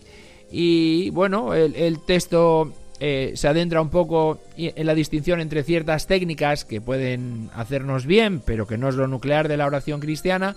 Y 0.50 1.10
bueno, 1.10 1.54
el, 1.54 2.00
texto 2.00 2.72
eh, 3.00 3.32
se 3.34 3.48
adentra 3.48 3.82
un 3.82 3.90
poco 3.90 4.40
en 4.56 4.86
la 4.86 4.94
distinción 4.94 5.40
entre 5.40 5.62
ciertas 5.62 6.06
técnicas 6.06 6.64
que 6.64 6.80
pueden 6.80 7.50
hacernos 7.54 8.06
bien, 8.06 8.40
pero 8.40 8.66
que 8.66 8.78
no 8.78 8.88
es 8.88 8.94
lo 8.94 9.06
nuclear 9.06 9.48
de 9.48 9.58
la 9.58 9.66
oración 9.66 10.00
cristiana, 10.00 10.56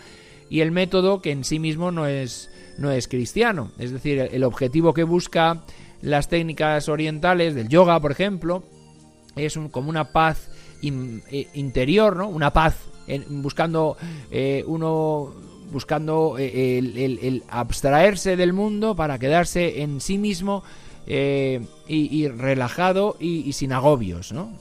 y 0.50 0.62
el 0.62 0.72
método 0.72 1.22
que 1.22 1.32
en 1.32 1.44
sí 1.44 1.60
mismo 1.60 1.92
no 1.92 2.08
es, 2.08 2.50
no 2.78 2.92
es 2.92 3.08
cristiano. 3.08 3.72
Es 3.80 3.92
decir, 3.92 4.30
el 4.32 4.44
objetivo 4.44 4.94
que 4.94 5.04
busca 5.04 5.62
las 6.02 6.28
técnicas 6.30 6.90
orientales 6.90 7.56
del 7.56 7.70
yoga, 7.70 8.00
por 8.00 8.12
ejemplo, 8.12 8.64
es 9.36 9.58
como 9.72 9.90
una 9.90 10.12
paz 10.12 10.50
eh, 10.84 11.48
interior, 11.54 12.16
¿no? 12.16 12.28
Una 12.28 12.54
paz 12.54 12.76
buscando 13.30 13.98
eh, 14.30 14.64
uno 14.68 15.34
buscando 15.72 16.36
eh, 16.38 16.78
el, 16.78 17.44
abstraerse 17.50 18.36
del 18.36 18.54
mundo 18.54 18.96
para 18.96 19.18
quedarse 19.20 19.82
en 19.82 20.02
sí 20.02 20.18
mismo 20.18 20.64
eh, 21.08 21.62
y, 21.88 22.28
relajado 22.28 23.16
y, 23.20 23.54
sin 23.54 23.72
agobios, 23.72 24.34
¿no? 24.34 24.52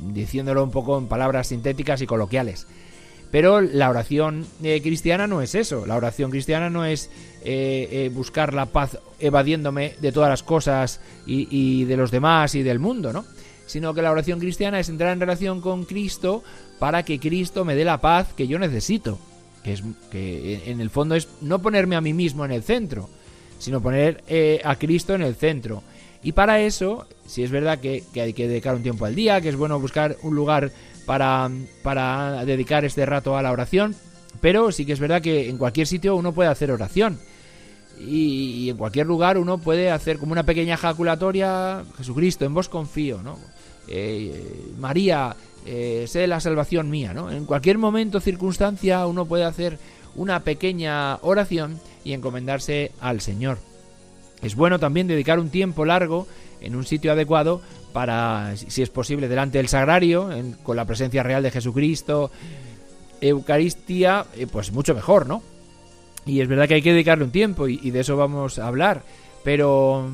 diciéndolo 0.00 0.64
un 0.64 0.70
poco 0.70 0.98
en 0.98 1.06
palabras 1.06 1.48
sintéticas 1.48 2.00
y 2.02 2.06
coloquiales. 2.06 2.66
Pero 3.32 3.60
la 3.60 3.90
oración 3.90 4.46
eh, 4.62 4.80
cristiana 4.80 5.26
no 5.26 5.42
es 5.42 5.56
eso. 5.56 5.86
La 5.86 5.96
oración 5.96 6.30
cristiana 6.30 6.70
no 6.70 6.84
es 6.84 7.10
buscar 8.12 8.54
la 8.54 8.66
paz 8.66 8.98
evadiéndome 9.18 9.94
de 10.00 10.12
todas 10.12 10.30
las 10.30 10.44
cosas 10.44 11.00
y, 11.26 11.82
de 11.86 11.96
los 11.96 12.12
demás 12.12 12.54
y 12.54 12.62
del 12.62 12.78
mundo, 12.78 13.12
¿no? 13.12 13.24
Sino 13.66 13.94
que 13.94 14.02
la 14.02 14.12
oración 14.12 14.38
cristiana 14.38 14.78
es 14.78 14.88
entrar 14.88 15.12
en 15.12 15.18
relación 15.18 15.60
con 15.60 15.84
Cristo 15.84 16.44
para 16.78 17.02
que 17.02 17.18
Cristo 17.18 17.64
me 17.64 17.74
dé 17.74 17.84
la 17.84 18.00
paz 18.00 18.32
que 18.36 18.46
yo 18.46 18.60
necesito 18.60 19.18
que, 19.62 19.72
es, 19.72 19.82
que 20.10 20.62
en 20.66 20.80
el 20.80 20.90
fondo 20.90 21.14
es 21.14 21.28
no 21.40 21.60
ponerme 21.60 21.96
a 21.96 22.00
mí 22.00 22.12
mismo 22.12 22.44
en 22.44 22.52
el 22.52 22.62
centro, 22.62 23.08
sino 23.58 23.80
poner 23.80 24.22
eh, 24.28 24.60
a 24.64 24.76
Cristo 24.76 25.14
en 25.14 25.22
el 25.22 25.34
centro. 25.34 25.82
Y 26.22 26.32
para 26.32 26.60
eso, 26.60 27.06
si 27.26 27.42
es 27.42 27.50
verdad 27.50 27.80
que, 27.80 28.04
hay 28.14 28.32
que 28.32 28.46
dedicar 28.46 28.74
un 28.74 28.82
tiempo 28.82 29.04
al 29.04 29.14
día, 29.14 29.40
que 29.40 29.48
es 29.48 29.56
bueno 29.56 29.80
buscar 29.80 30.16
un 30.22 30.34
lugar 30.34 30.70
para, 31.06 31.50
dedicar 32.44 32.84
este 32.84 33.06
rato 33.06 33.36
a 33.36 33.42
la 33.42 33.52
oración, 33.52 33.94
pero 34.40 34.72
sí 34.72 34.84
que 34.84 34.92
es 34.92 35.00
verdad 35.00 35.22
que 35.22 35.48
en 35.48 35.58
cualquier 35.58 35.86
sitio 35.86 36.16
uno 36.16 36.32
puede 36.32 36.50
hacer 36.50 36.70
oración. 36.70 37.18
Y, 38.00 38.68
en 38.70 38.76
cualquier 38.76 39.06
lugar 39.06 39.38
uno 39.38 39.58
puede 39.58 39.90
hacer 39.90 40.18
como 40.18 40.32
una 40.32 40.44
pequeña 40.44 40.74
ejaculatoria, 40.74 41.84
Jesucristo, 41.96 42.44
en 42.44 42.54
vos 42.54 42.68
confío, 42.68 43.22
¿no? 43.22 43.38
Eh, 43.88 44.72
María, 44.78 45.36
eh, 45.66 46.06
sé 46.08 46.26
la 46.26 46.40
salvación 46.40 46.90
mía, 46.90 47.12
¿no? 47.12 47.30
En 47.30 47.44
cualquier 47.44 47.78
momento, 47.78 48.20
circunstancia, 48.20 49.06
uno 49.06 49.26
puede 49.26 49.44
hacer 49.44 49.78
una 50.14 50.40
pequeña 50.40 51.16
oración 51.22 51.78
y 52.04 52.12
encomendarse 52.12 52.92
al 53.00 53.20
Señor. 53.20 53.58
Es 54.42 54.56
bueno 54.56 54.78
también 54.78 55.06
dedicar 55.06 55.38
un 55.38 55.50
tiempo 55.50 55.84
largo 55.84 56.26
en 56.60 56.74
un 56.74 56.84
sitio 56.84 57.12
adecuado 57.12 57.60
para, 57.92 58.56
si 58.56 58.82
es 58.82 58.90
posible, 58.90 59.28
delante 59.28 59.58
del 59.58 59.68
sagrario, 59.68 60.30
con 60.62 60.76
la 60.76 60.84
presencia 60.84 61.22
real 61.22 61.42
de 61.42 61.50
Jesucristo, 61.50 62.30
Eucaristía, 63.20 64.26
eh, 64.36 64.46
pues 64.50 64.72
mucho 64.72 64.94
mejor, 64.94 65.26
¿no? 65.26 65.42
Y 66.26 66.40
es 66.40 66.48
verdad 66.48 66.68
que 66.68 66.74
hay 66.74 66.82
que 66.82 66.92
dedicarle 66.92 67.24
un 67.24 67.30
tiempo 67.30 67.68
y, 67.68 67.80
y 67.82 67.90
de 67.90 68.00
eso 68.00 68.16
vamos 68.16 68.58
a 68.58 68.66
hablar, 68.66 69.02
pero, 69.44 70.08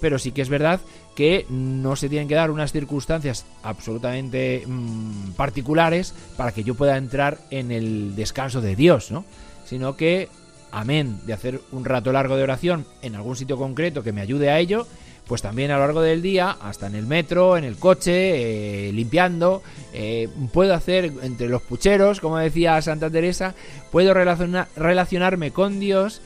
pero 0.00 0.18
sí 0.18 0.32
que 0.32 0.42
es 0.42 0.48
verdad 0.48 0.80
que 1.14 1.46
no 1.48 1.96
se 1.96 2.08
tienen 2.08 2.28
que 2.28 2.34
dar 2.34 2.50
unas 2.50 2.72
circunstancias 2.72 3.46
absolutamente 3.62 4.64
mm, 4.66 5.32
particulares 5.32 6.14
para 6.36 6.52
que 6.52 6.64
yo 6.64 6.74
pueda 6.74 6.96
entrar 6.96 7.38
en 7.50 7.70
el 7.70 8.16
descanso 8.16 8.60
de 8.60 8.76
Dios, 8.76 9.10
¿no? 9.10 9.24
Sino 9.64 9.96
que, 9.96 10.28
amén, 10.72 11.20
de 11.24 11.32
hacer 11.32 11.60
un 11.72 11.84
rato 11.84 12.12
largo 12.12 12.36
de 12.36 12.42
oración 12.42 12.84
en 13.02 13.14
algún 13.14 13.36
sitio 13.36 13.56
concreto 13.56 14.02
que 14.02 14.12
me 14.12 14.20
ayude 14.20 14.50
a 14.50 14.58
ello, 14.58 14.86
pues 15.26 15.42
también 15.42 15.70
a 15.70 15.74
lo 15.74 15.80
largo 15.80 16.02
del 16.02 16.22
día, 16.22 16.56
hasta 16.60 16.86
en 16.86 16.94
el 16.94 17.06
metro, 17.06 17.56
en 17.56 17.64
el 17.64 17.76
coche, 17.76 18.88
eh, 18.88 18.92
limpiando, 18.92 19.62
eh, 19.92 20.28
puedo 20.52 20.74
hacer 20.74 21.12
entre 21.22 21.48
los 21.48 21.62
pucheros, 21.62 22.20
como 22.20 22.38
decía 22.38 22.80
Santa 22.82 23.10
Teresa, 23.10 23.54
puedo 23.90 24.12
relacionarme 24.14 25.50
con 25.50 25.80
Dios 25.80 26.20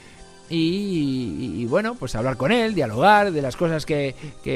y, 0.50 1.66
bueno, 1.66 1.94
pues 1.94 2.14
hablar 2.14 2.36
con 2.38 2.52
él, 2.52 2.74
dialogar 2.74 3.32
de 3.32 3.42
las 3.42 3.56
cosas 3.56 3.84
que, 3.84 4.14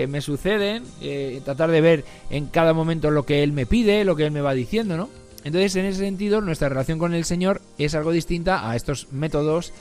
me 0.08 0.20
suceden, 0.20 0.84
eh, 1.02 1.40
tratar 1.44 1.70
de 1.70 1.80
ver 1.80 2.04
en 2.30 2.46
cada 2.46 2.72
momento 2.72 3.10
lo 3.10 3.24
que 3.26 3.42
él 3.42 3.52
me 3.52 3.66
pide, 3.66 4.04
lo 4.04 4.16
que 4.16 4.24
él 4.24 4.30
me 4.30 4.40
va 4.40 4.54
diciendo, 4.54 4.96
¿no? 4.96 5.10
Entonces, 5.44 5.76
en 5.76 5.86
ese 5.86 6.00
sentido, 6.00 6.40
nuestra 6.40 6.68
relación 6.68 6.98
con 6.98 7.14
el 7.14 7.24
Señor 7.24 7.60
es 7.76 7.94
algo 7.94 8.12
distinta 8.12 8.70
a 8.70 8.76
estos 8.76 9.12
métodos 9.12 9.72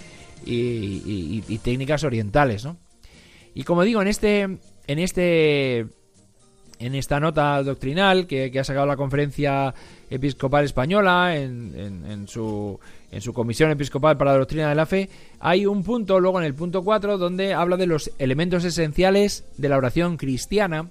y, 0.46 1.42
técnicas 1.64 2.04
orientales, 2.04 2.66
¿no? 2.66 2.78
Y 3.54 3.64
como 3.64 3.84
digo, 3.84 4.02
en 4.02 4.08
este, 4.08 4.42
en 4.42 5.00
este, 5.00 5.80
en 6.80 6.96
esta 6.96 7.20
nota 7.20 7.62
doctrinal 7.64 8.28
que, 8.28 8.52
ha 8.60 8.64
sacado 8.64 8.86
la 8.86 8.98
Conferencia 8.98 9.74
Episcopal 10.10 10.66
Española 10.66 11.36
en, 11.38 11.74
en 12.08 12.28
su 12.28 12.80
en 13.12 13.22
su 13.22 13.34
Comisión 13.34 13.70
Episcopal 13.72 14.18
para 14.18 14.32
la 14.32 14.38
Doctrina 14.38 14.70
de 14.70 14.76
la 14.76 14.86
Fe, 14.86 15.10
hay 15.40 15.66
un 15.66 15.84
punto, 15.84 16.20
luego 16.20 16.40
en 16.40 16.46
el 16.46 16.56
punto 16.56 16.82
4, 16.84 17.18
donde 17.18 17.54
habla 17.54 17.76
de 17.76 17.86
los 17.86 18.12
elementos 18.18 18.64
esenciales 18.64 19.46
de 19.58 19.70
la 19.70 19.78
oración 19.78 20.18
cristiana, 20.18 20.90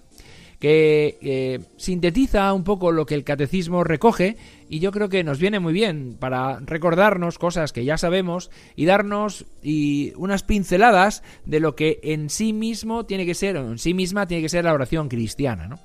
que 0.60 1.18
eh, 1.22 1.60
sintetiza 1.78 2.52
un 2.52 2.64
poco 2.64 2.92
lo 2.92 3.06
que 3.06 3.14
el 3.14 3.24
catecismo 3.24 3.82
recoge 3.82 4.36
y 4.68 4.78
yo 4.78 4.92
creo 4.92 5.08
que 5.08 5.24
nos 5.24 5.40
viene 5.40 5.58
muy 5.58 5.72
bien 5.72 6.16
para 6.20 6.60
recordarnos 6.60 7.38
cosas 7.38 7.72
que 7.72 7.84
ya 7.84 7.96
sabemos 7.96 8.50
y 8.76 8.84
darnos 8.84 9.46
y 9.62 10.12
unas 10.16 10.42
pinceladas 10.42 11.24
de 11.46 11.60
lo 11.60 11.74
que 11.74 11.98
en 12.02 12.28
sí 12.28 12.52
mismo 12.52 13.06
tiene 13.06 13.24
que 13.24 13.34
ser, 13.34 13.56
o 13.56 13.72
en 13.72 13.78
sí 13.78 13.94
misma 13.94 14.26
tiene 14.26 14.42
que 14.42 14.50
ser 14.50 14.64
la 14.64 14.74
oración 14.74 15.08
cristiana. 15.08 15.66
¿no? 15.66 15.78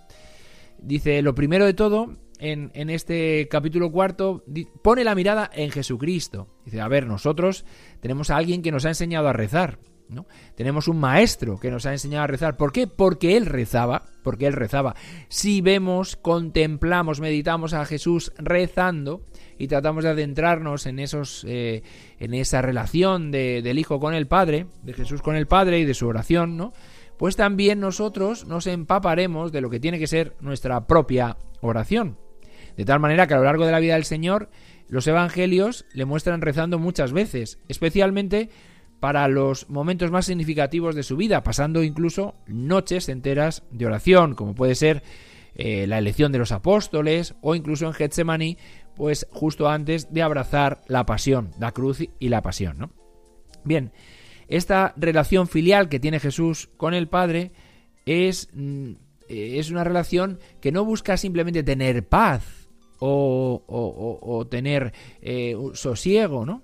Dice, 0.77 1.21
lo 1.21 1.33
primero 1.33 1.65
de 1.65 1.73
todo 1.73 2.17
en, 2.37 2.89
este 2.89 3.47
capítulo 3.49 3.91
cuarto 3.91 4.43
pone 4.81 5.05
la 5.05 5.15
mirada 5.15 5.49
en 5.53 5.71
Jesucristo. 5.71 6.49
Dice, 6.65 6.81
a 6.81 6.87
ver, 6.89 7.07
nosotros 7.07 7.65
tenemos 8.01 8.29
a 8.29 8.35
alguien 8.35 8.61
que 8.61 8.71
nos 8.71 8.85
ha 8.85 8.89
enseñado 8.89 9.29
a 9.29 9.33
rezar. 9.33 9.79
Tenemos 10.55 10.87
un 10.87 10.99
maestro 10.99 11.57
que 11.57 11.71
nos 11.71 11.85
ha 11.85 11.91
enseñado 11.91 12.23
a 12.23 12.27
rezar. 12.27 12.57
¿Por 12.57 12.71
qué? 12.71 12.87
Porque 12.87 13.37
él 13.37 13.45
rezaba, 13.45 14.03
porque 14.23 14.47
él 14.47 14.53
rezaba. 14.53 14.95
Si 15.29 15.61
vemos, 15.61 16.15
contemplamos, 16.15 17.19
meditamos 17.19 17.73
a 17.73 17.85
Jesús 17.85 18.31
rezando 18.37 19.21
y 19.57 19.67
tratamos 19.67 20.03
de 20.03 20.11
adentrarnos 20.11 20.85
en 20.85 20.99
esos, 20.99 21.45
eh, 21.47 21.83
en 22.19 22.33
esa 22.33 22.61
relación 22.61 23.31
del 23.31 23.79
Hijo 23.79 23.99
con 23.99 24.13
el 24.13 24.27
Padre, 24.27 24.67
de 24.83 24.93
Jesús 24.93 25.21
con 25.21 25.35
el 25.35 25.47
Padre 25.47 25.79
y 25.79 25.85
de 25.85 25.93
su 25.93 26.07
oración, 26.07 26.57
¿no? 26.57 26.73
Pues 27.17 27.35
también 27.35 27.79
nosotros 27.79 28.45
nos 28.45 28.67
empaparemos 28.67 29.51
de 29.51 29.61
lo 29.61 29.69
que 29.69 29.79
tiene 29.79 29.99
que 29.99 30.07
ser 30.07 30.35
nuestra 30.41 30.85
propia 30.85 31.37
oración. 31.61 32.17
De 32.75 32.83
tal 32.83 32.99
manera 32.99 33.25
que 33.25 33.33
a 33.33 33.37
lo 33.37 33.45
largo 33.45 33.65
de 33.65 33.71
la 33.71 33.79
vida 33.79 33.93
del 33.93 34.03
Señor, 34.03 34.49
los 34.89 35.07
evangelios 35.07 35.85
le 35.93 36.05
muestran 36.05 36.41
rezando 36.41 36.77
muchas 36.77 37.13
veces, 37.13 37.59
especialmente 37.69 38.49
para 38.99 39.27
los 39.27 39.69
momentos 39.69 40.11
más 40.11 40.25
significativos 40.25 40.95
de 40.95 41.03
su 41.03 41.17
vida, 41.17 41.43
pasando 41.43 41.83
incluso 41.83 42.35
noches 42.47 43.09
enteras 43.09 43.63
de 43.71 43.85
oración, 43.85 44.35
como 44.35 44.55
puede 44.55 44.75
ser 44.75 45.03
eh, 45.55 45.87
la 45.87 45.97
elección 45.97 46.31
de 46.31 46.39
los 46.39 46.51
apóstoles 46.51 47.35
o 47.41 47.55
incluso 47.55 47.85
en 47.85 47.93
Getsemaní, 47.93 48.57
pues 48.95 49.27
justo 49.31 49.69
antes 49.69 50.11
de 50.13 50.21
abrazar 50.21 50.81
la 50.87 51.05
pasión, 51.05 51.51
la 51.59 51.71
cruz 51.71 51.99
y 52.19 52.29
la 52.29 52.41
pasión. 52.41 52.77
¿no? 52.77 52.91
Bien, 53.63 53.91
esta 54.47 54.93
relación 54.97 55.47
filial 55.47 55.89
que 55.89 55.99
tiene 55.99 56.19
Jesús 56.19 56.69
con 56.77 56.93
el 56.93 57.07
Padre 57.07 57.51
es, 58.05 58.49
mm, 58.53 58.91
es 59.27 59.71
una 59.71 59.83
relación 59.83 60.39
que 60.61 60.71
no 60.71 60.85
busca 60.85 61.17
simplemente 61.17 61.63
tener 61.63 62.07
paz, 62.07 62.65
o, 62.99 64.47
tener 64.49 64.93
eh, 65.21 65.55
sosiego, 65.73 66.45
¿no? 66.45 66.63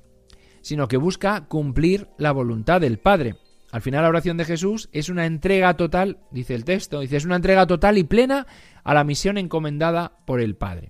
Sino 0.62 0.88
que 0.88 0.98
busca 0.98 1.48
cumplir 1.48 2.08
la 2.18 2.32
voluntad 2.32 2.82
del 2.82 3.00
Padre. 3.00 3.36
Al 3.72 3.82
final 3.82 4.04
la 4.04 4.10
oración 4.10 4.38
de 4.38 4.46
Jesús 4.46 4.90
es 4.92 5.10
una 5.10 5.26
entrega 5.26 5.76
total, 5.76 6.20
dice 6.32 6.56
el 6.56 6.66
texto, 6.66 7.00
dice, 7.00 7.18
es 7.18 7.26
una 7.26 7.38
entrega 7.38 7.66
total 7.68 7.98
y 7.98 8.04
plena 8.04 8.46
a 8.84 8.94
la 8.94 9.04
misión 9.04 9.38
encomendada 9.38 10.18
por 10.26 10.42
el 10.42 10.56
Padre. 10.56 10.90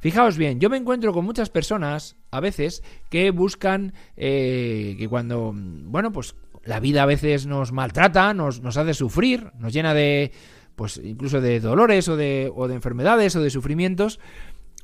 Fijaos 0.00 0.36
bien, 0.36 0.60
yo 0.60 0.70
me 0.70 0.76
encuentro 0.76 1.12
con 1.12 1.24
muchas 1.24 1.50
personas 1.50 2.16
a 2.30 2.40
veces 2.40 2.82
que 3.10 3.30
buscan 3.30 3.94
eh, 4.16 4.96
que 4.98 5.08
cuando, 5.08 5.52
bueno, 5.54 6.12
pues 6.12 6.36
la 6.64 6.78
vida 6.78 7.02
a 7.02 7.06
veces 7.06 7.46
nos 7.46 7.72
maltrata, 7.72 8.32
nos, 8.34 8.60
nos 8.60 8.76
hace 8.76 8.94
sufrir, 8.94 9.50
nos 9.58 9.72
llena 9.72 9.94
de, 9.94 10.32
pues 10.76 11.00
incluso 11.02 11.40
de 11.40 11.58
dolores 11.58 12.08
o 12.08 12.16
de, 12.16 12.52
o 12.54 12.68
de 12.68 12.76
enfermedades 12.76 13.34
o 13.34 13.42
de 13.42 13.50
sufrimientos, 13.50 14.20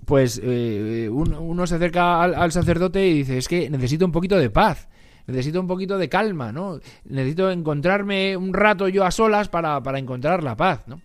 pues 0.07 0.41
eh, 0.43 1.09
uno, 1.11 1.67
se 1.67 1.77
acerca 1.77 2.23
al, 2.23 2.53
sacerdote 2.53 3.07
y 3.07 3.15
dice, 3.15 3.39
es 3.39 3.49
que 3.49 3.71
necesito 3.71 4.05
un 4.05 4.13
poquito 4.13 4.39
de 4.39 4.51
paz, 4.51 4.89
necesito 5.27 5.61
un 5.61 5.67
poquito 5.67 5.99
de 5.99 6.09
calma, 6.09 6.53
¿no? 6.53 6.81
Necesito 7.05 7.51
encontrarme 7.51 8.37
un 8.37 8.53
rato 8.53 8.89
yo 8.89 9.05
a 9.05 9.11
solas 9.11 9.49
para, 9.49 9.83
para 9.83 9.99
encontrar 9.99 10.43
la 10.43 10.57
paz, 10.57 10.87
¿no? 10.87 11.01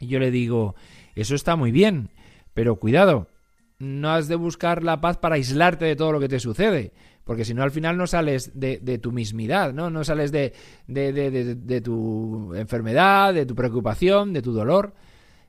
Y 0.00 0.06
yo 0.06 0.18
le 0.18 0.30
digo, 0.30 0.74
eso 1.14 1.34
está 1.34 1.56
muy 1.56 1.72
bien, 1.72 2.10
pero 2.54 2.76
cuidado, 2.76 3.28
no 3.78 4.10
has 4.10 4.28
de 4.28 4.36
buscar 4.36 4.82
la 4.82 5.00
paz 5.00 5.18
para 5.18 5.36
aislarte 5.36 5.84
de 5.84 5.96
todo 5.96 6.12
lo 6.12 6.20
que 6.20 6.28
te 6.28 6.40
sucede, 6.40 6.92
porque 7.24 7.44
si 7.44 7.54
no 7.54 7.62
al 7.62 7.70
final 7.70 7.96
no 7.96 8.06
sales 8.06 8.52
de, 8.58 8.98
tu 9.00 9.12
mismidad, 9.12 9.72
¿no? 9.72 9.90
No 9.90 10.02
sales 10.04 10.32
de, 10.32 10.54
de, 10.86 11.80
tu 11.80 12.54
enfermedad, 12.54 13.34
de 13.34 13.46
tu 13.46 13.54
preocupación, 13.54 14.32
de 14.32 14.42
tu 14.42 14.52
dolor, 14.52 14.94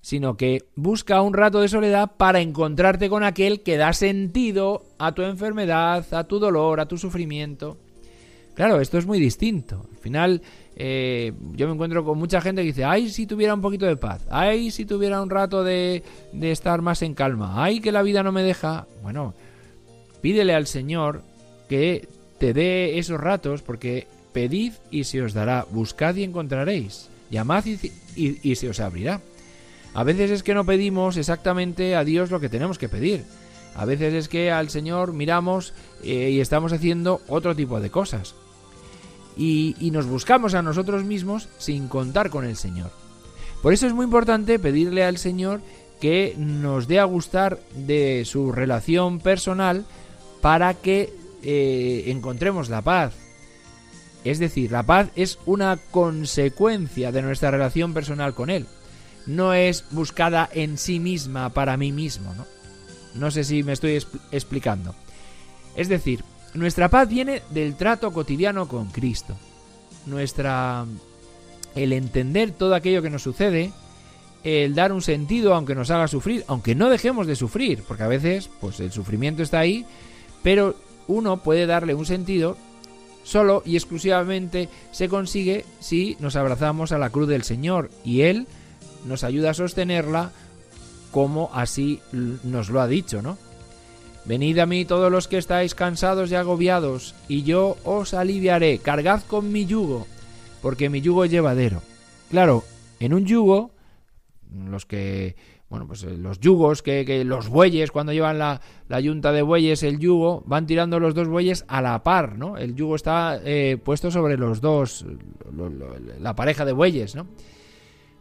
sino 0.01 0.37
que 0.37 0.63
busca 0.75 1.21
un 1.21 1.33
rato 1.33 1.61
de 1.61 1.67
soledad 1.67 2.11
para 2.17 2.41
encontrarte 2.41 3.09
con 3.09 3.23
aquel 3.23 3.61
que 3.61 3.77
da 3.77 3.93
sentido 3.93 4.83
a 4.97 5.13
tu 5.13 5.23
enfermedad, 5.23 6.05
a 6.13 6.23
tu 6.25 6.39
dolor, 6.39 6.79
a 6.79 6.87
tu 6.87 6.97
sufrimiento. 6.97 7.77
Claro, 8.55 8.81
esto 8.81 8.97
es 8.97 9.05
muy 9.05 9.19
distinto. 9.19 9.85
Al 9.89 9.97
final, 9.97 10.41
eh, 10.75 11.33
yo 11.53 11.67
me 11.67 11.73
encuentro 11.73 12.03
con 12.03 12.17
mucha 12.17 12.41
gente 12.41 12.61
que 12.61 12.67
dice, 12.67 12.83
ay, 12.83 13.09
si 13.09 13.25
tuviera 13.25 13.53
un 13.53 13.61
poquito 13.61 13.85
de 13.85 13.95
paz, 13.95 14.25
ay, 14.29 14.71
si 14.71 14.85
tuviera 14.85 15.21
un 15.21 15.29
rato 15.29 15.63
de, 15.63 16.03
de 16.33 16.51
estar 16.51 16.81
más 16.81 17.01
en 17.01 17.13
calma, 17.13 17.63
ay, 17.63 17.79
que 17.79 17.91
la 17.91 18.01
vida 18.01 18.23
no 18.23 18.31
me 18.31 18.43
deja. 18.43 18.87
Bueno, 19.01 19.33
pídele 20.21 20.53
al 20.53 20.67
Señor 20.67 21.23
que 21.69 22.07
te 22.39 22.53
dé 22.53 22.97
esos 22.97 23.19
ratos, 23.19 23.61
porque 23.61 24.07
pedid 24.33 24.73
y 24.89 25.03
se 25.03 25.21
os 25.21 25.33
dará, 25.33 25.65
buscad 25.69 26.15
y 26.15 26.23
encontraréis, 26.23 27.09
llamad 27.29 27.65
y, 28.15 28.55
se 28.55 28.69
os 28.69 28.79
abrirá. 28.79 29.21
A 29.93 30.03
veces 30.03 30.31
es 30.31 30.43
que 30.43 30.53
no 30.53 30.65
pedimos 30.65 31.17
exactamente 31.17 31.95
a 31.95 32.03
Dios 32.03 32.31
lo 32.31 32.39
que 32.39 32.49
tenemos 32.49 32.77
que 32.77 32.89
pedir. 32.89 33.25
A 33.75 33.85
veces 33.85 34.13
es 34.13 34.29
que 34.29 34.51
al 34.51 34.69
Señor 34.69 35.13
miramos 35.13 35.73
eh, 36.03 36.31
y 36.31 36.39
estamos 36.39 36.73
haciendo 36.73 37.21
otro 37.27 37.55
tipo 37.55 37.79
de 37.79 37.89
cosas 37.89 38.35
y, 39.39 39.91
nos 39.91 40.05
buscamos 40.05 40.53
a 40.53 40.61
nosotros 40.61 41.05
mismos 41.05 41.47
sin 41.57 41.87
contar 41.87 42.29
con 42.29 42.45
el 42.45 42.57
Señor. 42.57 42.91
Por 43.61 43.73
eso 43.73 43.87
es 43.87 43.93
muy 43.93 44.03
importante 44.03 44.59
pedirle 44.59 45.03
al 45.03 45.17
Señor 45.17 45.61
que 46.01 46.35
nos 46.37 46.87
dé 46.87 46.99
a 46.99 47.05
gustar 47.05 47.59
de 47.73 48.23
su 48.25 48.51
relación 48.51 49.19
personal 49.19 49.85
para 50.41 50.73
que 50.73 51.13
eh, 51.43 52.03
encontremos 52.07 52.69
la 52.69 52.81
paz. 52.81 53.13
Es 54.25 54.39
decir, 54.39 54.71
la 54.71 54.83
paz 54.83 55.09
es 55.15 55.39
una 55.45 55.77
consecuencia 55.91 57.11
de 57.13 57.21
nuestra 57.21 57.51
relación 57.51 57.93
personal 57.93 58.33
con 58.33 58.49
Él. 58.49 58.67
No 59.29 59.53
es 59.53 59.85
buscada 59.91 60.49
en 60.51 60.79
sí 60.79 60.99
misma 60.99 61.49
para 61.49 61.77
mí 61.77 61.91
mismo, 61.91 62.33
¿no? 62.33 62.47
No 63.13 63.29
sé 63.29 63.43
si 63.43 63.61
me 63.61 63.73
estoy 63.73 64.03
explicando. 64.31 64.95
Es 65.75 65.87
decir, 65.87 66.23
nuestra 66.55 66.89
paz 66.89 67.07
viene 67.07 67.43
del 67.51 67.75
trato 67.75 68.11
cotidiano 68.11 68.67
con 68.67 68.87
Cristo. 68.87 69.37
Nuestra 70.07 70.87
el 71.75 71.93
entender 71.93 72.53
todo 72.53 72.73
aquello 72.73 73.03
que 73.03 73.11
nos 73.11 73.21
sucede, 73.21 73.71
el 74.43 74.73
dar 74.73 74.91
un 74.91 75.03
sentido 75.03 75.53
aunque 75.53 75.75
nos 75.75 75.91
haga 75.91 76.07
sufrir, 76.07 76.43
aunque 76.47 76.73
no 76.73 76.89
dejemos 76.89 77.27
de 77.27 77.35
sufrir, 77.35 77.83
porque 77.87 78.01
a 78.01 78.07
veces 78.07 78.49
pues 78.59 78.79
el 78.79 78.91
sufrimiento 78.91 79.43
está 79.43 79.59
ahí, 79.59 79.85
pero 80.41 80.75
uno 81.07 81.37
puede 81.43 81.67
darle 81.67 81.93
un 81.93 82.07
sentido 82.07 82.57
solo 83.23 83.61
y 83.63 83.75
exclusivamente 83.75 84.69
se 84.91 85.07
consigue 85.07 85.65
si 85.79 86.17
nos 86.19 86.35
abrazamos 86.35 86.91
a 86.91 86.97
la 86.97 87.11
cruz 87.11 87.27
del 87.27 87.43
Señor 87.43 87.91
y 88.03 88.21
él 88.21 88.47
nos 89.05 89.23
ayuda 89.23 89.51
a 89.51 89.53
sostenerla 89.53 90.31
como 91.11 91.49
así 91.53 91.99
nos 92.11 92.69
lo 92.69 92.81
ha 92.81 92.87
dicho, 92.87 93.21
¿no? 93.21 93.37
Venid 94.25 94.59
a 94.59 94.65
mí 94.65 94.85
todos 94.85 95.11
los 95.11 95.27
que 95.27 95.37
estáis 95.37 95.73
cansados 95.73 96.31
y 96.31 96.35
agobiados, 96.35 97.15
y 97.27 97.43
yo 97.43 97.77
os 97.83 98.13
aliviaré. 98.13 98.77
Cargad 98.77 99.23
con 99.23 99.51
mi 99.51 99.65
yugo, 99.65 100.05
porque 100.61 100.89
mi 100.89 101.01
yugo 101.01 101.23
es 101.23 101.31
llevadero. 101.31 101.81
Claro, 102.29 102.63
en 102.99 103.13
un 103.13 103.25
yugo, 103.25 103.71
los 104.53 104.85
que, 104.85 105.35
bueno, 105.69 105.87
pues 105.87 106.03
eh, 106.03 106.15
los 106.15 106.39
yugos, 106.39 106.83
que, 106.83 107.23
los 107.25 107.49
bueyes, 107.49 107.91
cuando 107.91 108.13
llevan 108.13 108.37
la, 108.37 108.61
la, 108.87 108.99
yunta 108.99 109.31
de 109.31 109.41
bueyes, 109.41 109.81
el 109.81 109.97
yugo, 109.97 110.43
van 110.45 110.67
tirando 110.67 110.99
los 110.99 111.15
dos 111.15 111.27
bueyes 111.27 111.65
a 111.67 111.81
la 111.81 112.03
par, 112.03 112.37
¿no? 112.37 112.57
El 112.57 112.75
yugo 112.75 112.95
está 112.95 113.39
eh, 113.43 113.77
puesto 113.83 114.11
sobre 114.11 114.37
los 114.37 114.61
dos, 114.61 115.05
la 116.19 116.35
pareja 116.35 116.65
de 116.65 116.73
bueyes, 116.73 117.15
¿no? 117.15 117.25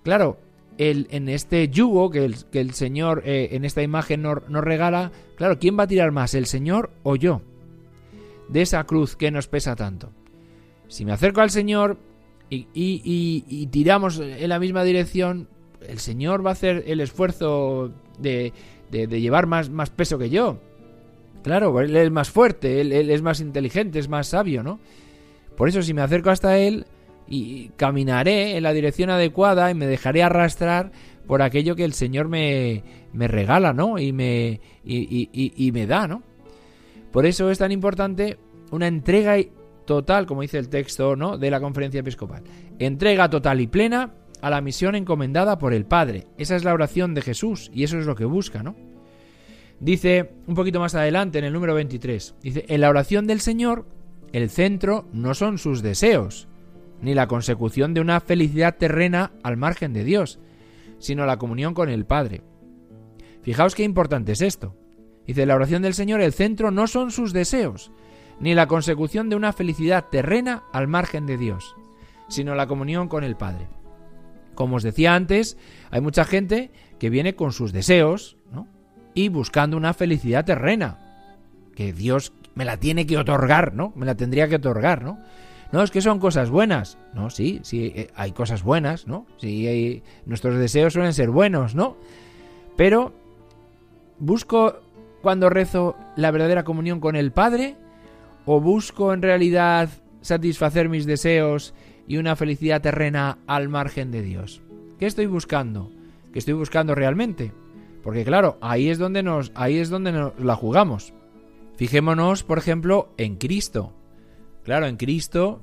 Claro, 0.04 0.38
en 0.78 1.28
este 1.28 1.68
yugo 1.68 2.10
que 2.10 2.24
el, 2.24 2.72
Señor 2.72 3.22
eh, 3.24 3.48
en 3.52 3.64
esta 3.64 3.82
imagen 3.82 4.22
nos, 4.22 4.40
regala, 4.48 5.10
claro, 5.36 5.58
¿quién 5.58 5.78
va 5.78 5.82
a 5.82 5.88
tirar 5.88 6.12
más, 6.12 6.34
el 6.34 6.46
Señor 6.46 6.90
o 7.02 7.16
yo? 7.16 7.42
De 8.48 8.62
esa 8.62 8.84
cruz 8.84 9.16
que 9.16 9.30
nos 9.30 9.48
pesa 9.48 9.74
tanto. 9.74 10.10
Si 10.86 11.04
me 11.04 11.12
acerco 11.12 11.40
al 11.40 11.50
Señor 11.50 11.98
y, 12.48 13.66
tiramos 13.70 14.20
en 14.20 14.48
la 14.48 14.58
misma 14.58 14.84
dirección, 14.84 15.48
el 15.86 15.98
Señor 15.98 16.46
va 16.46 16.50
a 16.50 16.52
hacer 16.52 16.84
el 16.86 17.00
esfuerzo 17.00 17.92
de, 18.18 18.52
llevar 18.90 19.46
más, 19.46 19.68
más, 19.68 19.90
peso 19.90 20.16
que 20.16 20.30
yo. 20.30 20.58
Claro, 21.42 21.78
Él 21.80 21.94
es 21.96 22.10
más 22.10 22.30
fuerte, 22.30 22.80
él 22.80 22.92
es 22.92 23.22
más 23.22 23.40
inteligente, 23.40 23.98
es 23.98 24.08
más 24.08 24.28
sabio, 24.28 24.62
¿no? 24.62 24.80
Por 25.56 25.68
eso 25.68 25.82
si 25.82 25.92
me 25.92 26.02
acerco 26.02 26.30
hasta 26.30 26.56
Él, 26.56 26.86
y 27.28 27.70
caminaré 27.76 28.56
en 28.56 28.62
la 28.62 28.72
dirección 28.72 29.10
adecuada 29.10 29.70
y 29.70 29.74
me 29.74 29.86
dejaré 29.86 30.22
arrastrar 30.22 30.92
por 31.26 31.42
aquello 31.42 31.76
que 31.76 31.84
el 31.84 31.92
Señor 31.92 32.28
me, 32.28 32.82
me 33.12 33.28
regala, 33.28 33.72
¿no? 33.72 33.98
Y 33.98 34.12
me, 34.12 34.60
y, 34.84 35.70
me 35.72 35.86
da, 35.86 36.08
¿no? 36.08 36.22
Por 37.12 37.26
eso 37.26 37.50
es 37.50 37.58
tan 37.58 37.70
importante 37.70 38.38
una 38.70 38.86
entrega 38.86 39.36
total, 39.84 40.26
como 40.26 40.42
dice 40.42 40.58
el 40.58 40.68
texto, 40.68 41.16
¿no? 41.16 41.36
De 41.36 41.50
la 41.50 41.60
conferencia 41.60 42.00
episcopal. 42.00 42.42
Entrega 42.78 43.28
total 43.28 43.60
y 43.60 43.66
plena 43.66 44.14
a 44.40 44.50
la 44.50 44.60
misión 44.60 44.94
encomendada 44.94 45.58
por 45.58 45.74
el 45.74 45.84
Padre. 45.84 46.26
Esa 46.38 46.56
es 46.56 46.64
la 46.64 46.74
oración 46.74 47.14
de 47.14 47.22
Jesús 47.22 47.70
y 47.74 47.84
eso 47.84 47.98
es 47.98 48.06
lo 48.06 48.14
que 48.14 48.24
busca, 48.24 48.62
¿no? 48.62 48.74
Dice 49.80 50.30
un 50.46 50.54
poquito 50.54 50.80
más 50.80 50.94
adelante 50.94 51.38
en 51.38 51.44
el 51.44 51.52
número 51.52 51.74
23, 51.74 52.34
dice, 52.42 52.64
en 52.68 52.80
la 52.80 52.88
oración 52.88 53.26
del 53.26 53.40
Señor, 53.40 53.86
el 54.32 54.50
centro 54.50 55.06
no 55.12 55.34
son 55.34 55.58
sus 55.58 55.82
deseos, 55.82 56.47
ni 57.00 57.14
la 57.14 57.26
consecución 57.26 57.94
de 57.94 58.00
una 58.00 58.20
felicidad 58.20 58.76
terrena 58.76 59.32
al 59.42 59.56
margen 59.56 59.92
de 59.92 60.04
Dios, 60.04 60.38
sino 60.98 61.26
la 61.26 61.38
comunión 61.38 61.74
con 61.74 61.88
el 61.88 62.04
Padre. 62.04 62.42
Fijaos 63.42 63.74
qué 63.74 63.84
importante 63.84 64.32
es 64.32 64.42
esto. 64.42 64.74
Dice, 65.26 65.46
la 65.46 65.54
oración 65.54 65.82
del 65.82 65.94
Señor, 65.94 66.20
el 66.20 66.32
centro 66.32 66.70
no 66.70 66.86
son 66.86 67.10
sus 67.10 67.32
deseos, 67.32 67.92
ni 68.40 68.54
la 68.54 68.66
consecución 68.66 69.28
de 69.28 69.36
una 69.36 69.52
felicidad 69.52 70.06
terrena 70.10 70.64
al 70.72 70.88
margen 70.88 71.26
de 71.26 71.36
Dios, 71.36 71.76
sino 72.28 72.54
la 72.54 72.66
comunión 72.66 73.08
con 73.08 73.24
el 73.24 73.36
Padre. 73.36 73.68
Como 74.54 74.76
os 74.76 74.82
decía 74.82 75.14
antes, 75.14 75.56
hay 75.90 76.00
mucha 76.00 76.24
gente 76.24 76.70
que 76.98 77.10
viene 77.10 77.36
con 77.36 77.52
sus 77.52 77.72
deseos, 77.72 78.36
¿no? 78.50 78.66
Y 79.14 79.28
buscando 79.28 79.76
una 79.76 79.94
felicidad 79.94 80.44
terrena, 80.44 80.98
que 81.74 81.92
Dios 81.92 82.32
me 82.54 82.64
la 82.64 82.76
tiene 82.76 83.06
que 83.06 83.18
otorgar, 83.18 83.74
¿no? 83.74 83.92
Me 83.94 84.04
la 84.04 84.16
tendría 84.16 84.48
que 84.48 84.56
otorgar, 84.56 85.02
¿no? 85.02 85.18
No, 85.70 85.82
es 85.82 85.90
que 85.90 86.00
son 86.00 86.18
cosas 86.18 86.50
buenas. 86.50 86.98
No, 87.12 87.30
sí, 87.30 87.60
sí, 87.62 87.92
eh, 87.94 88.10
hay 88.14 88.32
cosas 88.32 88.62
buenas, 88.62 89.06
¿no? 89.06 89.26
Sí, 89.36 90.02
nuestros 90.24 90.56
deseos 90.58 90.94
suelen 90.94 91.12
ser 91.12 91.30
buenos, 91.30 91.74
¿no? 91.74 91.96
Pero 92.76 93.12
busco 94.18 94.80
cuando 95.20 95.50
rezo 95.50 95.96
la 96.16 96.30
verdadera 96.30 96.64
comunión 96.64 97.00
con 97.00 97.16
el 97.16 97.32
Padre 97.32 97.76
o 98.46 98.60
busco 98.60 99.12
en 99.12 99.22
realidad 99.22 99.90
satisfacer 100.22 100.88
mis 100.88 101.06
deseos 101.06 101.74
y 102.06 102.16
una 102.16 102.36
felicidad 102.36 102.80
terrena 102.80 103.38
al 103.46 103.68
margen 103.68 104.10
de 104.10 104.22
Dios. 104.22 104.62
¿Qué 104.98 105.06
estoy 105.06 105.26
buscando? 105.26 105.90
¿Qué 106.32 106.38
estoy 106.38 106.54
buscando 106.54 106.94
realmente? 106.94 107.52
Porque 108.02 108.24
claro, 108.24 108.56
ahí 108.60 108.88
es 108.88 108.98
donde 108.98 109.22
nos 109.22 109.52
ahí 109.54 109.78
es 109.78 109.90
donde 109.90 110.12
nos 110.12 110.38
la 110.38 110.56
jugamos. 110.56 111.12
Fijémonos, 111.76 112.42
por 112.42 112.58
ejemplo, 112.58 113.10
en 113.18 113.36
Cristo. 113.36 113.92
Claro, 114.68 114.84
en 114.84 114.98
Cristo, 114.98 115.62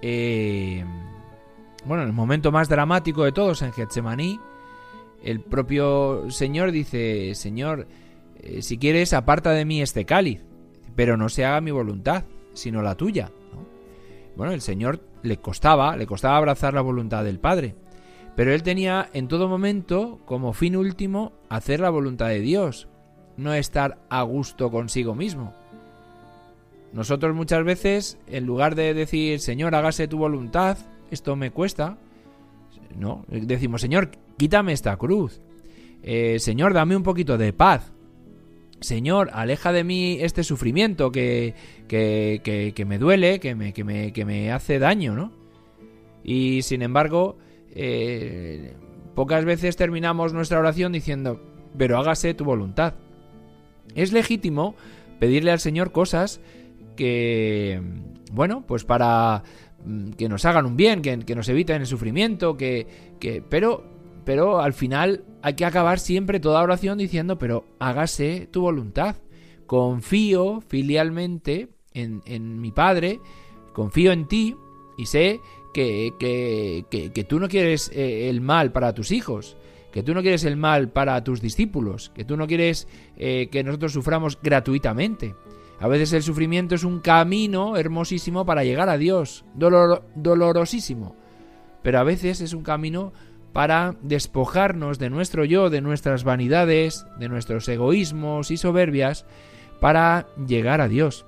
eh, 0.00 0.84
bueno, 1.84 2.04
en 2.04 2.10
el 2.10 2.14
momento 2.14 2.52
más 2.52 2.68
dramático 2.68 3.24
de 3.24 3.32
todos, 3.32 3.60
en 3.62 3.72
Getsemaní, 3.72 4.38
el 5.24 5.40
propio 5.40 6.30
Señor 6.30 6.70
dice, 6.70 7.34
Señor, 7.34 7.88
eh, 8.36 8.62
si 8.62 8.78
quieres, 8.78 9.14
aparta 9.14 9.50
de 9.50 9.64
mí 9.64 9.82
este 9.82 10.04
cáliz, 10.04 10.44
pero 10.94 11.16
no 11.16 11.28
se 11.28 11.44
haga 11.44 11.60
mi 11.60 11.72
voluntad, 11.72 12.22
sino 12.52 12.82
la 12.82 12.94
tuya. 12.94 13.32
Bueno, 14.36 14.52
el 14.52 14.60
Señor 14.60 15.00
le 15.24 15.38
costaba, 15.38 15.96
le 15.96 16.06
costaba 16.06 16.36
abrazar 16.36 16.72
la 16.72 16.82
voluntad 16.82 17.24
del 17.24 17.40
Padre, 17.40 17.74
pero 18.36 18.54
él 18.54 18.62
tenía 18.62 19.10
en 19.12 19.26
todo 19.26 19.48
momento 19.48 20.20
como 20.24 20.52
fin 20.52 20.76
último 20.76 21.32
hacer 21.48 21.80
la 21.80 21.90
voluntad 21.90 22.28
de 22.28 22.42
Dios, 22.42 22.86
no 23.36 23.54
estar 23.54 23.98
a 24.08 24.22
gusto 24.22 24.70
consigo 24.70 25.16
mismo. 25.16 25.52
Nosotros 26.92 27.34
muchas 27.34 27.64
veces, 27.64 28.18
en 28.26 28.46
lugar 28.46 28.74
de 28.74 28.94
decir, 28.94 29.40
Señor, 29.40 29.74
hágase 29.74 30.08
tu 30.08 30.18
voluntad, 30.18 30.78
esto 31.10 31.36
me 31.36 31.50
cuesta, 31.50 31.98
no, 32.96 33.24
decimos, 33.28 33.80
Señor, 33.80 34.10
quítame 34.36 34.72
esta 34.72 34.96
cruz. 34.96 35.40
Eh, 36.02 36.38
Señor, 36.38 36.72
dame 36.72 36.96
un 36.96 37.02
poquito 37.02 37.36
de 37.36 37.52
paz. 37.52 37.92
Señor, 38.80 39.30
aleja 39.32 39.72
de 39.72 39.84
mí 39.84 40.18
este 40.20 40.44
sufrimiento 40.44 41.10
que, 41.10 41.54
que, 41.88 42.72
que, 42.74 42.84
me 42.84 42.98
duele, 42.98 43.40
que 43.40 43.54
me, 43.54 43.72
me, 43.84 44.12
que 44.12 44.24
me 44.24 44.52
hace 44.52 44.78
daño, 44.78 45.14
¿no? 45.14 45.32
Y 46.22 46.62
sin 46.62 46.82
embargo, 46.82 47.38
eh, 47.74 48.74
pocas 49.14 49.44
veces 49.44 49.76
terminamos 49.76 50.32
nuestra 50.32 50.58
oración 50.58 50.92
diciendo, 50.92 51.40
pero 51.76 51.98
hágase 51.98 52.34
tu 52.34 52.44
voluntad. 52.44 52.94
Es 53.94 54.12
legítimo 54.12 54.74
pedirle 55.18 55.52
al 55.52 55.60
Señor 55.60 55.92
cosas 55.92 56.40
que, 56.96 57.80
bueno, 58.32 58.64
pues 58.66 58.84
para 58.84 59.42
mm, 59.84 60.10
que 60.10 60.28
nos 60.28 60.44
hagan 60.44 60.66
un 60.66 60.76
bien, 60.76 61.02
que, 61.02 61.34
nos 61.34 61.48
eviten 61.48 61.82
el 61.82 61.86
sufrimiento, 61.86 62.56
que, 62.56 62.86
que, 63.20 63.42
pero, 63.48 63.84
pero 64.24 64.60
al 64.60 64.72
final 64.72 65.24
hay 65.42 65.54
que 65.54 65.64
acabar 65.64 65.98
siempre 65.98 66.40
toda 66.40 66.62
oración 66.62 66.98
diciendo, 66.98 67.38
pero 67.38 67.64
hágase 67.78 68.48
tu 68.50 68.62
voluntad. 68.62 69.16
Confío 69.66 70.60
filialmente 70.60 71.68
en, 71.92 72.22
en 72.24 72.60
mi 72.60 72.72
Padre, 72.72 73.20
confío 73.72 74.12
en 74.12 74.26
ti 74.26 74.56
y 74.96 75.06
sé 75.06 75.40
que, 75.76 76.14
que, 76.90 77.10
que, 77.12 77.24
tú 77.24 77.38
no 77.38 77.48
quieres 77.48 77.90
eh, 77.94 78.30
el 78.30 78.40
mal 78.40 78.72
para 78.72 78.94
tus 78.94 79.12
hijos, 79.12 79.58
que 79.92 80.02
tú 80.02 80.14
no 80.14 80.22
quieres 80.22 80.44
el 80.44 80.56
mal 80.56 80.88
para 80.90 81.22
tus 81.22 81.42
discípulos, 81.42 82.10
que 82.14 82.24
tú 82.24 82.38
no 82.38 82.46
quieres 82.46 82.88
eh, 83.18 83.48
que 83.52 83.62
nosotros 83.62 83.92
suframos 83.92 84.38
gratuitamente. 84.42 85.34
A 85.78 85.88
veces 85.88 86.12
el 86.12 86.22
sufrimiento 86.22 86.74
es 86.74 86.84
un 86.84 87.00
camino 87.00 87.76
hermosísimo 87.76 88.46
para 88.46 88.64
llegar 88.64 88.88
a 88.88 88.96
Dios, 88.96 89.44
dolorosísimo. 89.54 91.14
Pero 91.82 91.98
a 91.98 92.04
veces 92.04 92.40
es 92.40 92.54
un 92.54 92.62
camino 92.62 93.12
para 93.52 93.94
despojarnos 94.02 94.98
de 94.98 95.10
nuestro 95.10 95.44
yo, 95.44 95.70
de 95.70 95.80
nuestras 95.80 96.24
vanidades, 96.24 97.06
de 97.18 97.28
nuestros 97.28 97.68
egoísmos 97.68 98.50
y 98.50 98.56
soberbias, 98.56 99.26
para 99.80 100.26
llegar 100.46 100.80
a 100.80 100.88
Dios. 100.88 101.26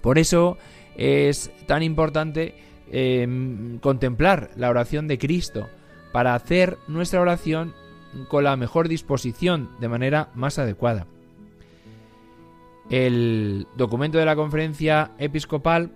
Por 0.00 0.18
eso 0.18 0.56
es 0.96 1.50
tan 1.66 1.82
importante 1.82 2.54
em, 2.90 3.78
contemplar 3.78 4.50
la 4.56 4.70
oración 4.70 5.06
de 5.06 5.18
Cristo, 5.18 5.68
para 6.12 6.34
hacer 6.34 6.78
nuestra 6.88 7.20
oración 7.20 7.74
con 8.28 8.44
la 8.44 8.56
mejor 8.56 8.88
disposición, 8.88 9.70
de 9.80 9.88
manera 9.88 10.30
más 10.34 10.58
adecuada. 10.58 11.06
El 12.90 13.68
documento 13.76 14.18
de 14.18 14.24
la 14.24 14.34
conferencia 14.34 15.12
episcopal 15.18 15.92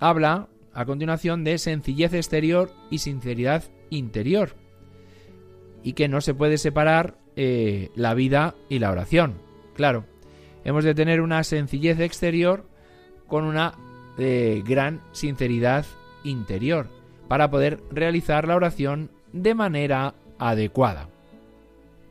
habla 0.00 0.48
a 0.72 0.84
continuación 0.84 1.44
de 1.44 1.58
sencillez 1.58 2.12
exterior 2.12 2.72
y 2.90 2.98
sinceridad 2.98 3.62
interior, 3.90 4.56
y 5.84 5.92
que 5.92 6.08
no 6.08 6.20
se 6.20 6.34
puede 6.34 6.58
separar 6.58 7.16
eh, 7.36 7.90
la 7.94 8.14
vida 8.14 8.56
y 8.68 8.80
la 8.80 8.90
oración. 8.90 9.34
Claro, 9.74 10.06
hemos 10.64 10.82
de 10.82 10.96
tener 10.96 11.20
una 11.20 11.44
sencillez 11.44 12.00
exterior 12.00 12.66
con 13.28 13.44
una 13.44 13.74
eh, 14.18 14.62
gran 14.66 15.02
sinceridad 15.12 15.86
interior 16.24 16.88
para 17.28 17.48
poder 17.48 17.80
realizar 17.92 18.48
la 18.48 18.56
oración 18.56 19.10
de 19.32 19.54
manera 19.54 20.14
adecuada. 20.40 21.08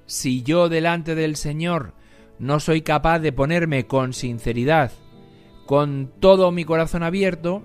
Si 0.05 0.43
yo 0.43 0.69
delante 0.69 1.13
del 1.13 1.35
Señor 1.35 1.93
no 2.43 2.59
soy 2.59 2.81
capaz 2.81 3.19
de 3.19 3.31
ponerme 3.31 3.87
con 3.87 4.11
sinceridad, 4.11 4.91
con 5.65 6.11
todo 6.19 6.51
mi 6.51 6.65
corazón 6.65 7.01
abierto, 7.01 7.63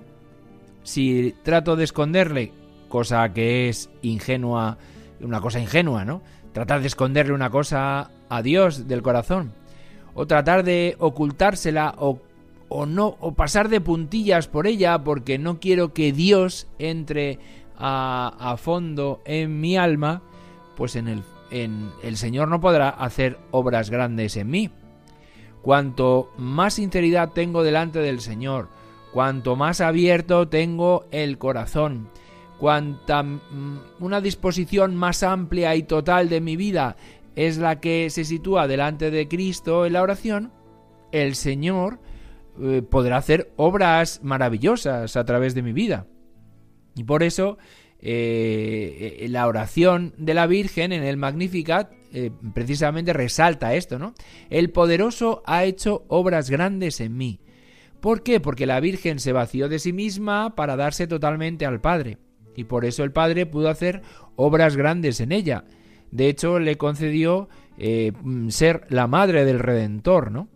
si 0.84 1.34
trato 1.42 1.74
de 1.74 1.82
esconderle, 1.82 2.52
cosa 2.88 3.32
que 3.32 3.68
es 3.68 3.90
ingenua, 4.02 4.78
una 5.20 5.40
cosa 5.40 5.58
ingenua, 5.58 6.04
¿no? 6.04 6.22
Tratar 6.52 6.80
de 6.80 6.86
esconderle 6.86 7.32
una 7.32 7.50
cosa 7.50 8.12
a 8.28 8.42
Dios 8.42 8.86
del 8.86 9.02
corazón, 9.02 9.52
o 10.14 10.26
tratar 10.26 10.62
de 10.62 10.94
ocultársela 11.00 11.96
o, 11.98 12.20
no 12.86 13.16
o 13.18 13.34
pasar 13.34 13.68
de 13.68 13.80
puntillas 13.80 14.46
por 14.46 14.68
ella 14.68 15.02
porque 15.02 15.38
no 15.38 15.58
quiero 15.58 15.92
que 15.92 16.12
Dios 16.12 16.68
entre 16.78 17.40
a, 17.76 18.54
fondo 18.58 19.22
en 19.24 19.60
mi 19.60 19.76
alma, 19.76 20.22
pues 20.76 20.94
en 20.94 21.08
el, 21.08 21.22
el 21.50 22.16
Señor 22.16 22.48
no 22.48 22.60
podrá 22.60 22.88
hacer 22.88 23.38
obras 23.50 23.90
grandes 23.90 24.36
en 24.36 24.50
mí. 24.50 24.70
Cuanto 25.62 26.32
más 26.38 26.74
sinceridad 26.74 27.32
tengo 27.32 27.62
delante 27.62 27.98
del 27.98 28.20
Señor, 28.20 28.68
cuanto 29.12 29.56
más 29.56 29.80
abierto 29.80 30.48
tengo 30.48 31.06
el 31.10 31.38
corazón, 31.38 32.08
cuanta 32.58 33.22
mm, 33.22 33.80
una 34.00 34.20
disposición 34.20 34.96
más 34.96 35.22
amplia 35.22 35.74
y 35.74 35.82
total 35.82 36.28
de 36.28 36.40
mi 36.40 36.56
vida 36.56 36.96
es 37.34 37.58
la 37.58 37.80
que 37.80 38.10
se 38.10 38.24
sitúa 38.24 38.66
delante 38.66 39.10
de 39.10 39.28
Cristo 39.28 39.86
en 39.86 39.92
la 39.92 40.02
oración, 40.02 40.52
el 41.12 41.36
Señor 41.36 42.00
eh, 42.60 42.82
podrá 42.82 43.16
hacer 43.16 43.52
obras 43.56 44.20
maravillosas 44.24 45.16
a 45.16 45.24
través 45.24 45.54
de 45.54 45.62
mi 45.62 45.72
vida. 45.72 46.06
Y 46.96 47.04
por 47.04 47.22
eso 47.22 47.58
eh, 48.00 49.26
la 49.28 49.46
oración 49.46 50.14
de 50.16 50.34
la 50.34 50.46
Virgen 50.46 50.92
en 50.92 51.02
el 51.02 51.16
Magnificat 51.16 51.92
eh, 52.12 52.30
precisamente 52.54 53.12
resalta 53.12 53.74
esto, 53.74 53.98
¿no? 53.98 54.14
El 54.48 54.70
poderoso 54.70 55.42
ha 55.44 55.64
hecho 55.64 56.04
obras 56.08 56.48
grandes 56.48 57.00
en 57.00 57.16
mí. 57.16 57.40
¿Por 58.00 58.22
qué? 58.22 58.40
Porque 58.40 58.66
la 58.66 58.80
Virgen 58.80 59.18
se 59.18 59.32
vació 59.32 59.68
de 59.68 59.78
sí 59.78 59.92
misma 59.92 60.54
para 60.54 60.76
darse 60.76 61.06
totalmente 61.06 61.66
al 61.66 61.80
Padre. 61.80 62.18
Y 62.56 62.64
por 62.64 62.84
eso 62.84 63.04
el 63.04 63.12
Padre 63.12 63.46
pudo 63.46 63.68
hacer 63.68 64.02
obras 64.36 64.76
grandes 64.76 65.20
en 65.20 65.32
ella. 65.32 65.64
De 66.10 66.28
hecho, 66.28 66.58
le 66.58 66.76
concedió 66.76 67.48
eh, 67.76 68.12
ser 68.48 68.86
la 68.88 69.06
madre 69.06 69.44
del 69.44 69.58
Redentor, 69.58 70.30
¿no? 70.30 70.48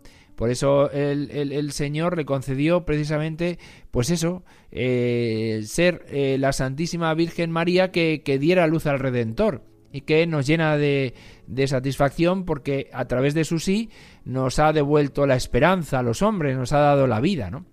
Por 0.42 0.50
eso 0.50 0.90
el, 0.90 1.70
Señor 1.70 2.16
le 2.16 2.24
concedió 2.24 2.84
precisamente, 2.84 3.60
pues 3.92 4.10
eso, 4.10 4.42
eh, 4.72 5.62
ser 5.64 6.04
eh, 6.08 6.36
la 6.36 6.52
Santísima 6.52 7.14
Virgen 7.14 7.52
María 7.52 7.92
que, 7.92 8.20
diera 8.40 8.66
luz 8.66 8.86
al 8.86 8.98
Redentor 8.98 9.62
y 9.92 10.00
que 10.00 10.26
nos 10.26 10.44
llena 10.44 10.76
de, 10.76 11.14
de, 11.46 11.68
satisfacción 11.68 12.44
porque 12.44 12.90
a 12.92 13.04
través 13.04 13.34
de 13.34 13.44
su 13.44 13.60
sí 13.60 13.90
nos 14.24 14.58
ha 14.58 14.72
devuelto 14.72 15.28
la 15.28 15.36
esperanza 15.36 16.00
a 16.00 16.02
los 16.02 16.22
hombres, 16.22 16.56
nos 16.56 16.72
ha 16.72 16.80
dado 16.80 17.06
la 17.06 17.20
vida, 17.20 17.48
¿no? 17.48 17.64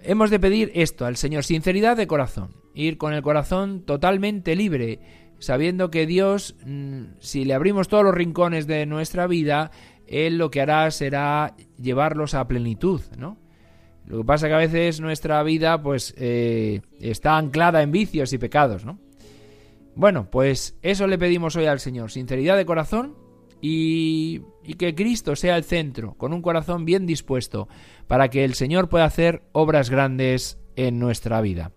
Hemos 0.00 0.30
de 0.30 0.38
pedir 0.38 0.70
esto 0.76 1.06
al 1.06 1.16
Señor, 1.16 1.42
sinceridad 1.42 1.96
de 1.96 2.06
corazón, 2.06 2.54
ir 2.72 2.98
con 2.98 3.14
el 3.14 3.22
corazón 3.22 3.82
totalmente 3.84 4.54
libre, 4.54 5.00
sabiendo 5.44 5.90
que 5.90 6.06
Dios, 6.06 6.56
mm, 6.64 7.04
si 7.18 7.44
le 7.44 7.54
abrimos 7.54 7.88
todos 7.88 8.04
los 8.04 8.14
rincones 8.14 8.66
de 8.66 8.86
nuestra 8.86 9.26
vida, 9.26 9.70
él 10.06 10.38
lo 10.38 10.50
que 10.50 10.60
hará 10.60 10.90
será 10.90 11.54
llevarlos 11.78 12.34
a 12.34 12.46
plenitud, 12.46 13.00
¿no? 13.16 13.38
Lo 14.06 14.18
que 14.18 14.24
pasa 14.24 14.48
que 14.48 14.54
a 14.54 14.58
veces 14.58 15.00
nuestra 15.00 15.42
vida 15.42 15.80
pues 15.80 16.14
eh, 16.18 16.82
está 17.00 17.38
anclada 17.38 17.82
en 17.82 17.90
vicios 17.90 18.32
y 18.32 18.38
pecados, 18.38 18.84
¿no? 18.84 18.98
Bueno, 19.94 20.28
pues 20.30 20.76
eso 20.82 21.06
le 21.06 21.18
pedimos 21.18 21.56
hoy 21.56 21.66
al 21.66 21.80
Señor, 21.80 22.10
sinceridad 22.10 22.56
de 22.56 22.66
corazón 22.66 23.16
y, 23.62 24.42
y 24.62 24.74
que 24.74 24.94
Cristo 24.94 25.36
sea 25.36 25.56
el 25.56 25.64
centro, 25.64 26.14
con 26.14 26.32
un 26.32 26.42
corazón 26.42 26.84
bien 26.84 27.06
dispuesto, 27.06 27.68
para 28.06 28.28
que 28.28 28.44
el 28.44 28.54
Señor 28.54 28.88
pueda 28.88 29.04
hacer 29.04 29.42
obras 29.52 29.88
grandes 29.88 30.58
en 30.76 30.98
nuestra 30.98 31.40
vida. 31.40 31.72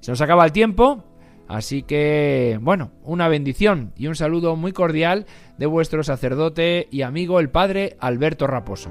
Se 0.00 0.10
nos 0.10 0.20
acaba 0.20 0.44
el 0.44 0.52
tiempo, 0.52 1.04
Así 1.48 1.82
que, 1.82 2.58
bueno, 2.62 2.92
una 3.04 3.28
bendición 3.28 3.92
y 3.96 4.06
un 4.06 4.14
saludo 4.14 4.56
muy 4.56 4.72
cordial 4.72 5.26
de 5.58 5.66
vuestro 5.66 6.02
sacerdote 6.02 6.88
y 6.90 7.02
amigo 7.02 7.40
el 7.40 7.50
Padre 7.50 7.96
Alberto 8.00 8.46
Raposo. 8.46 8.90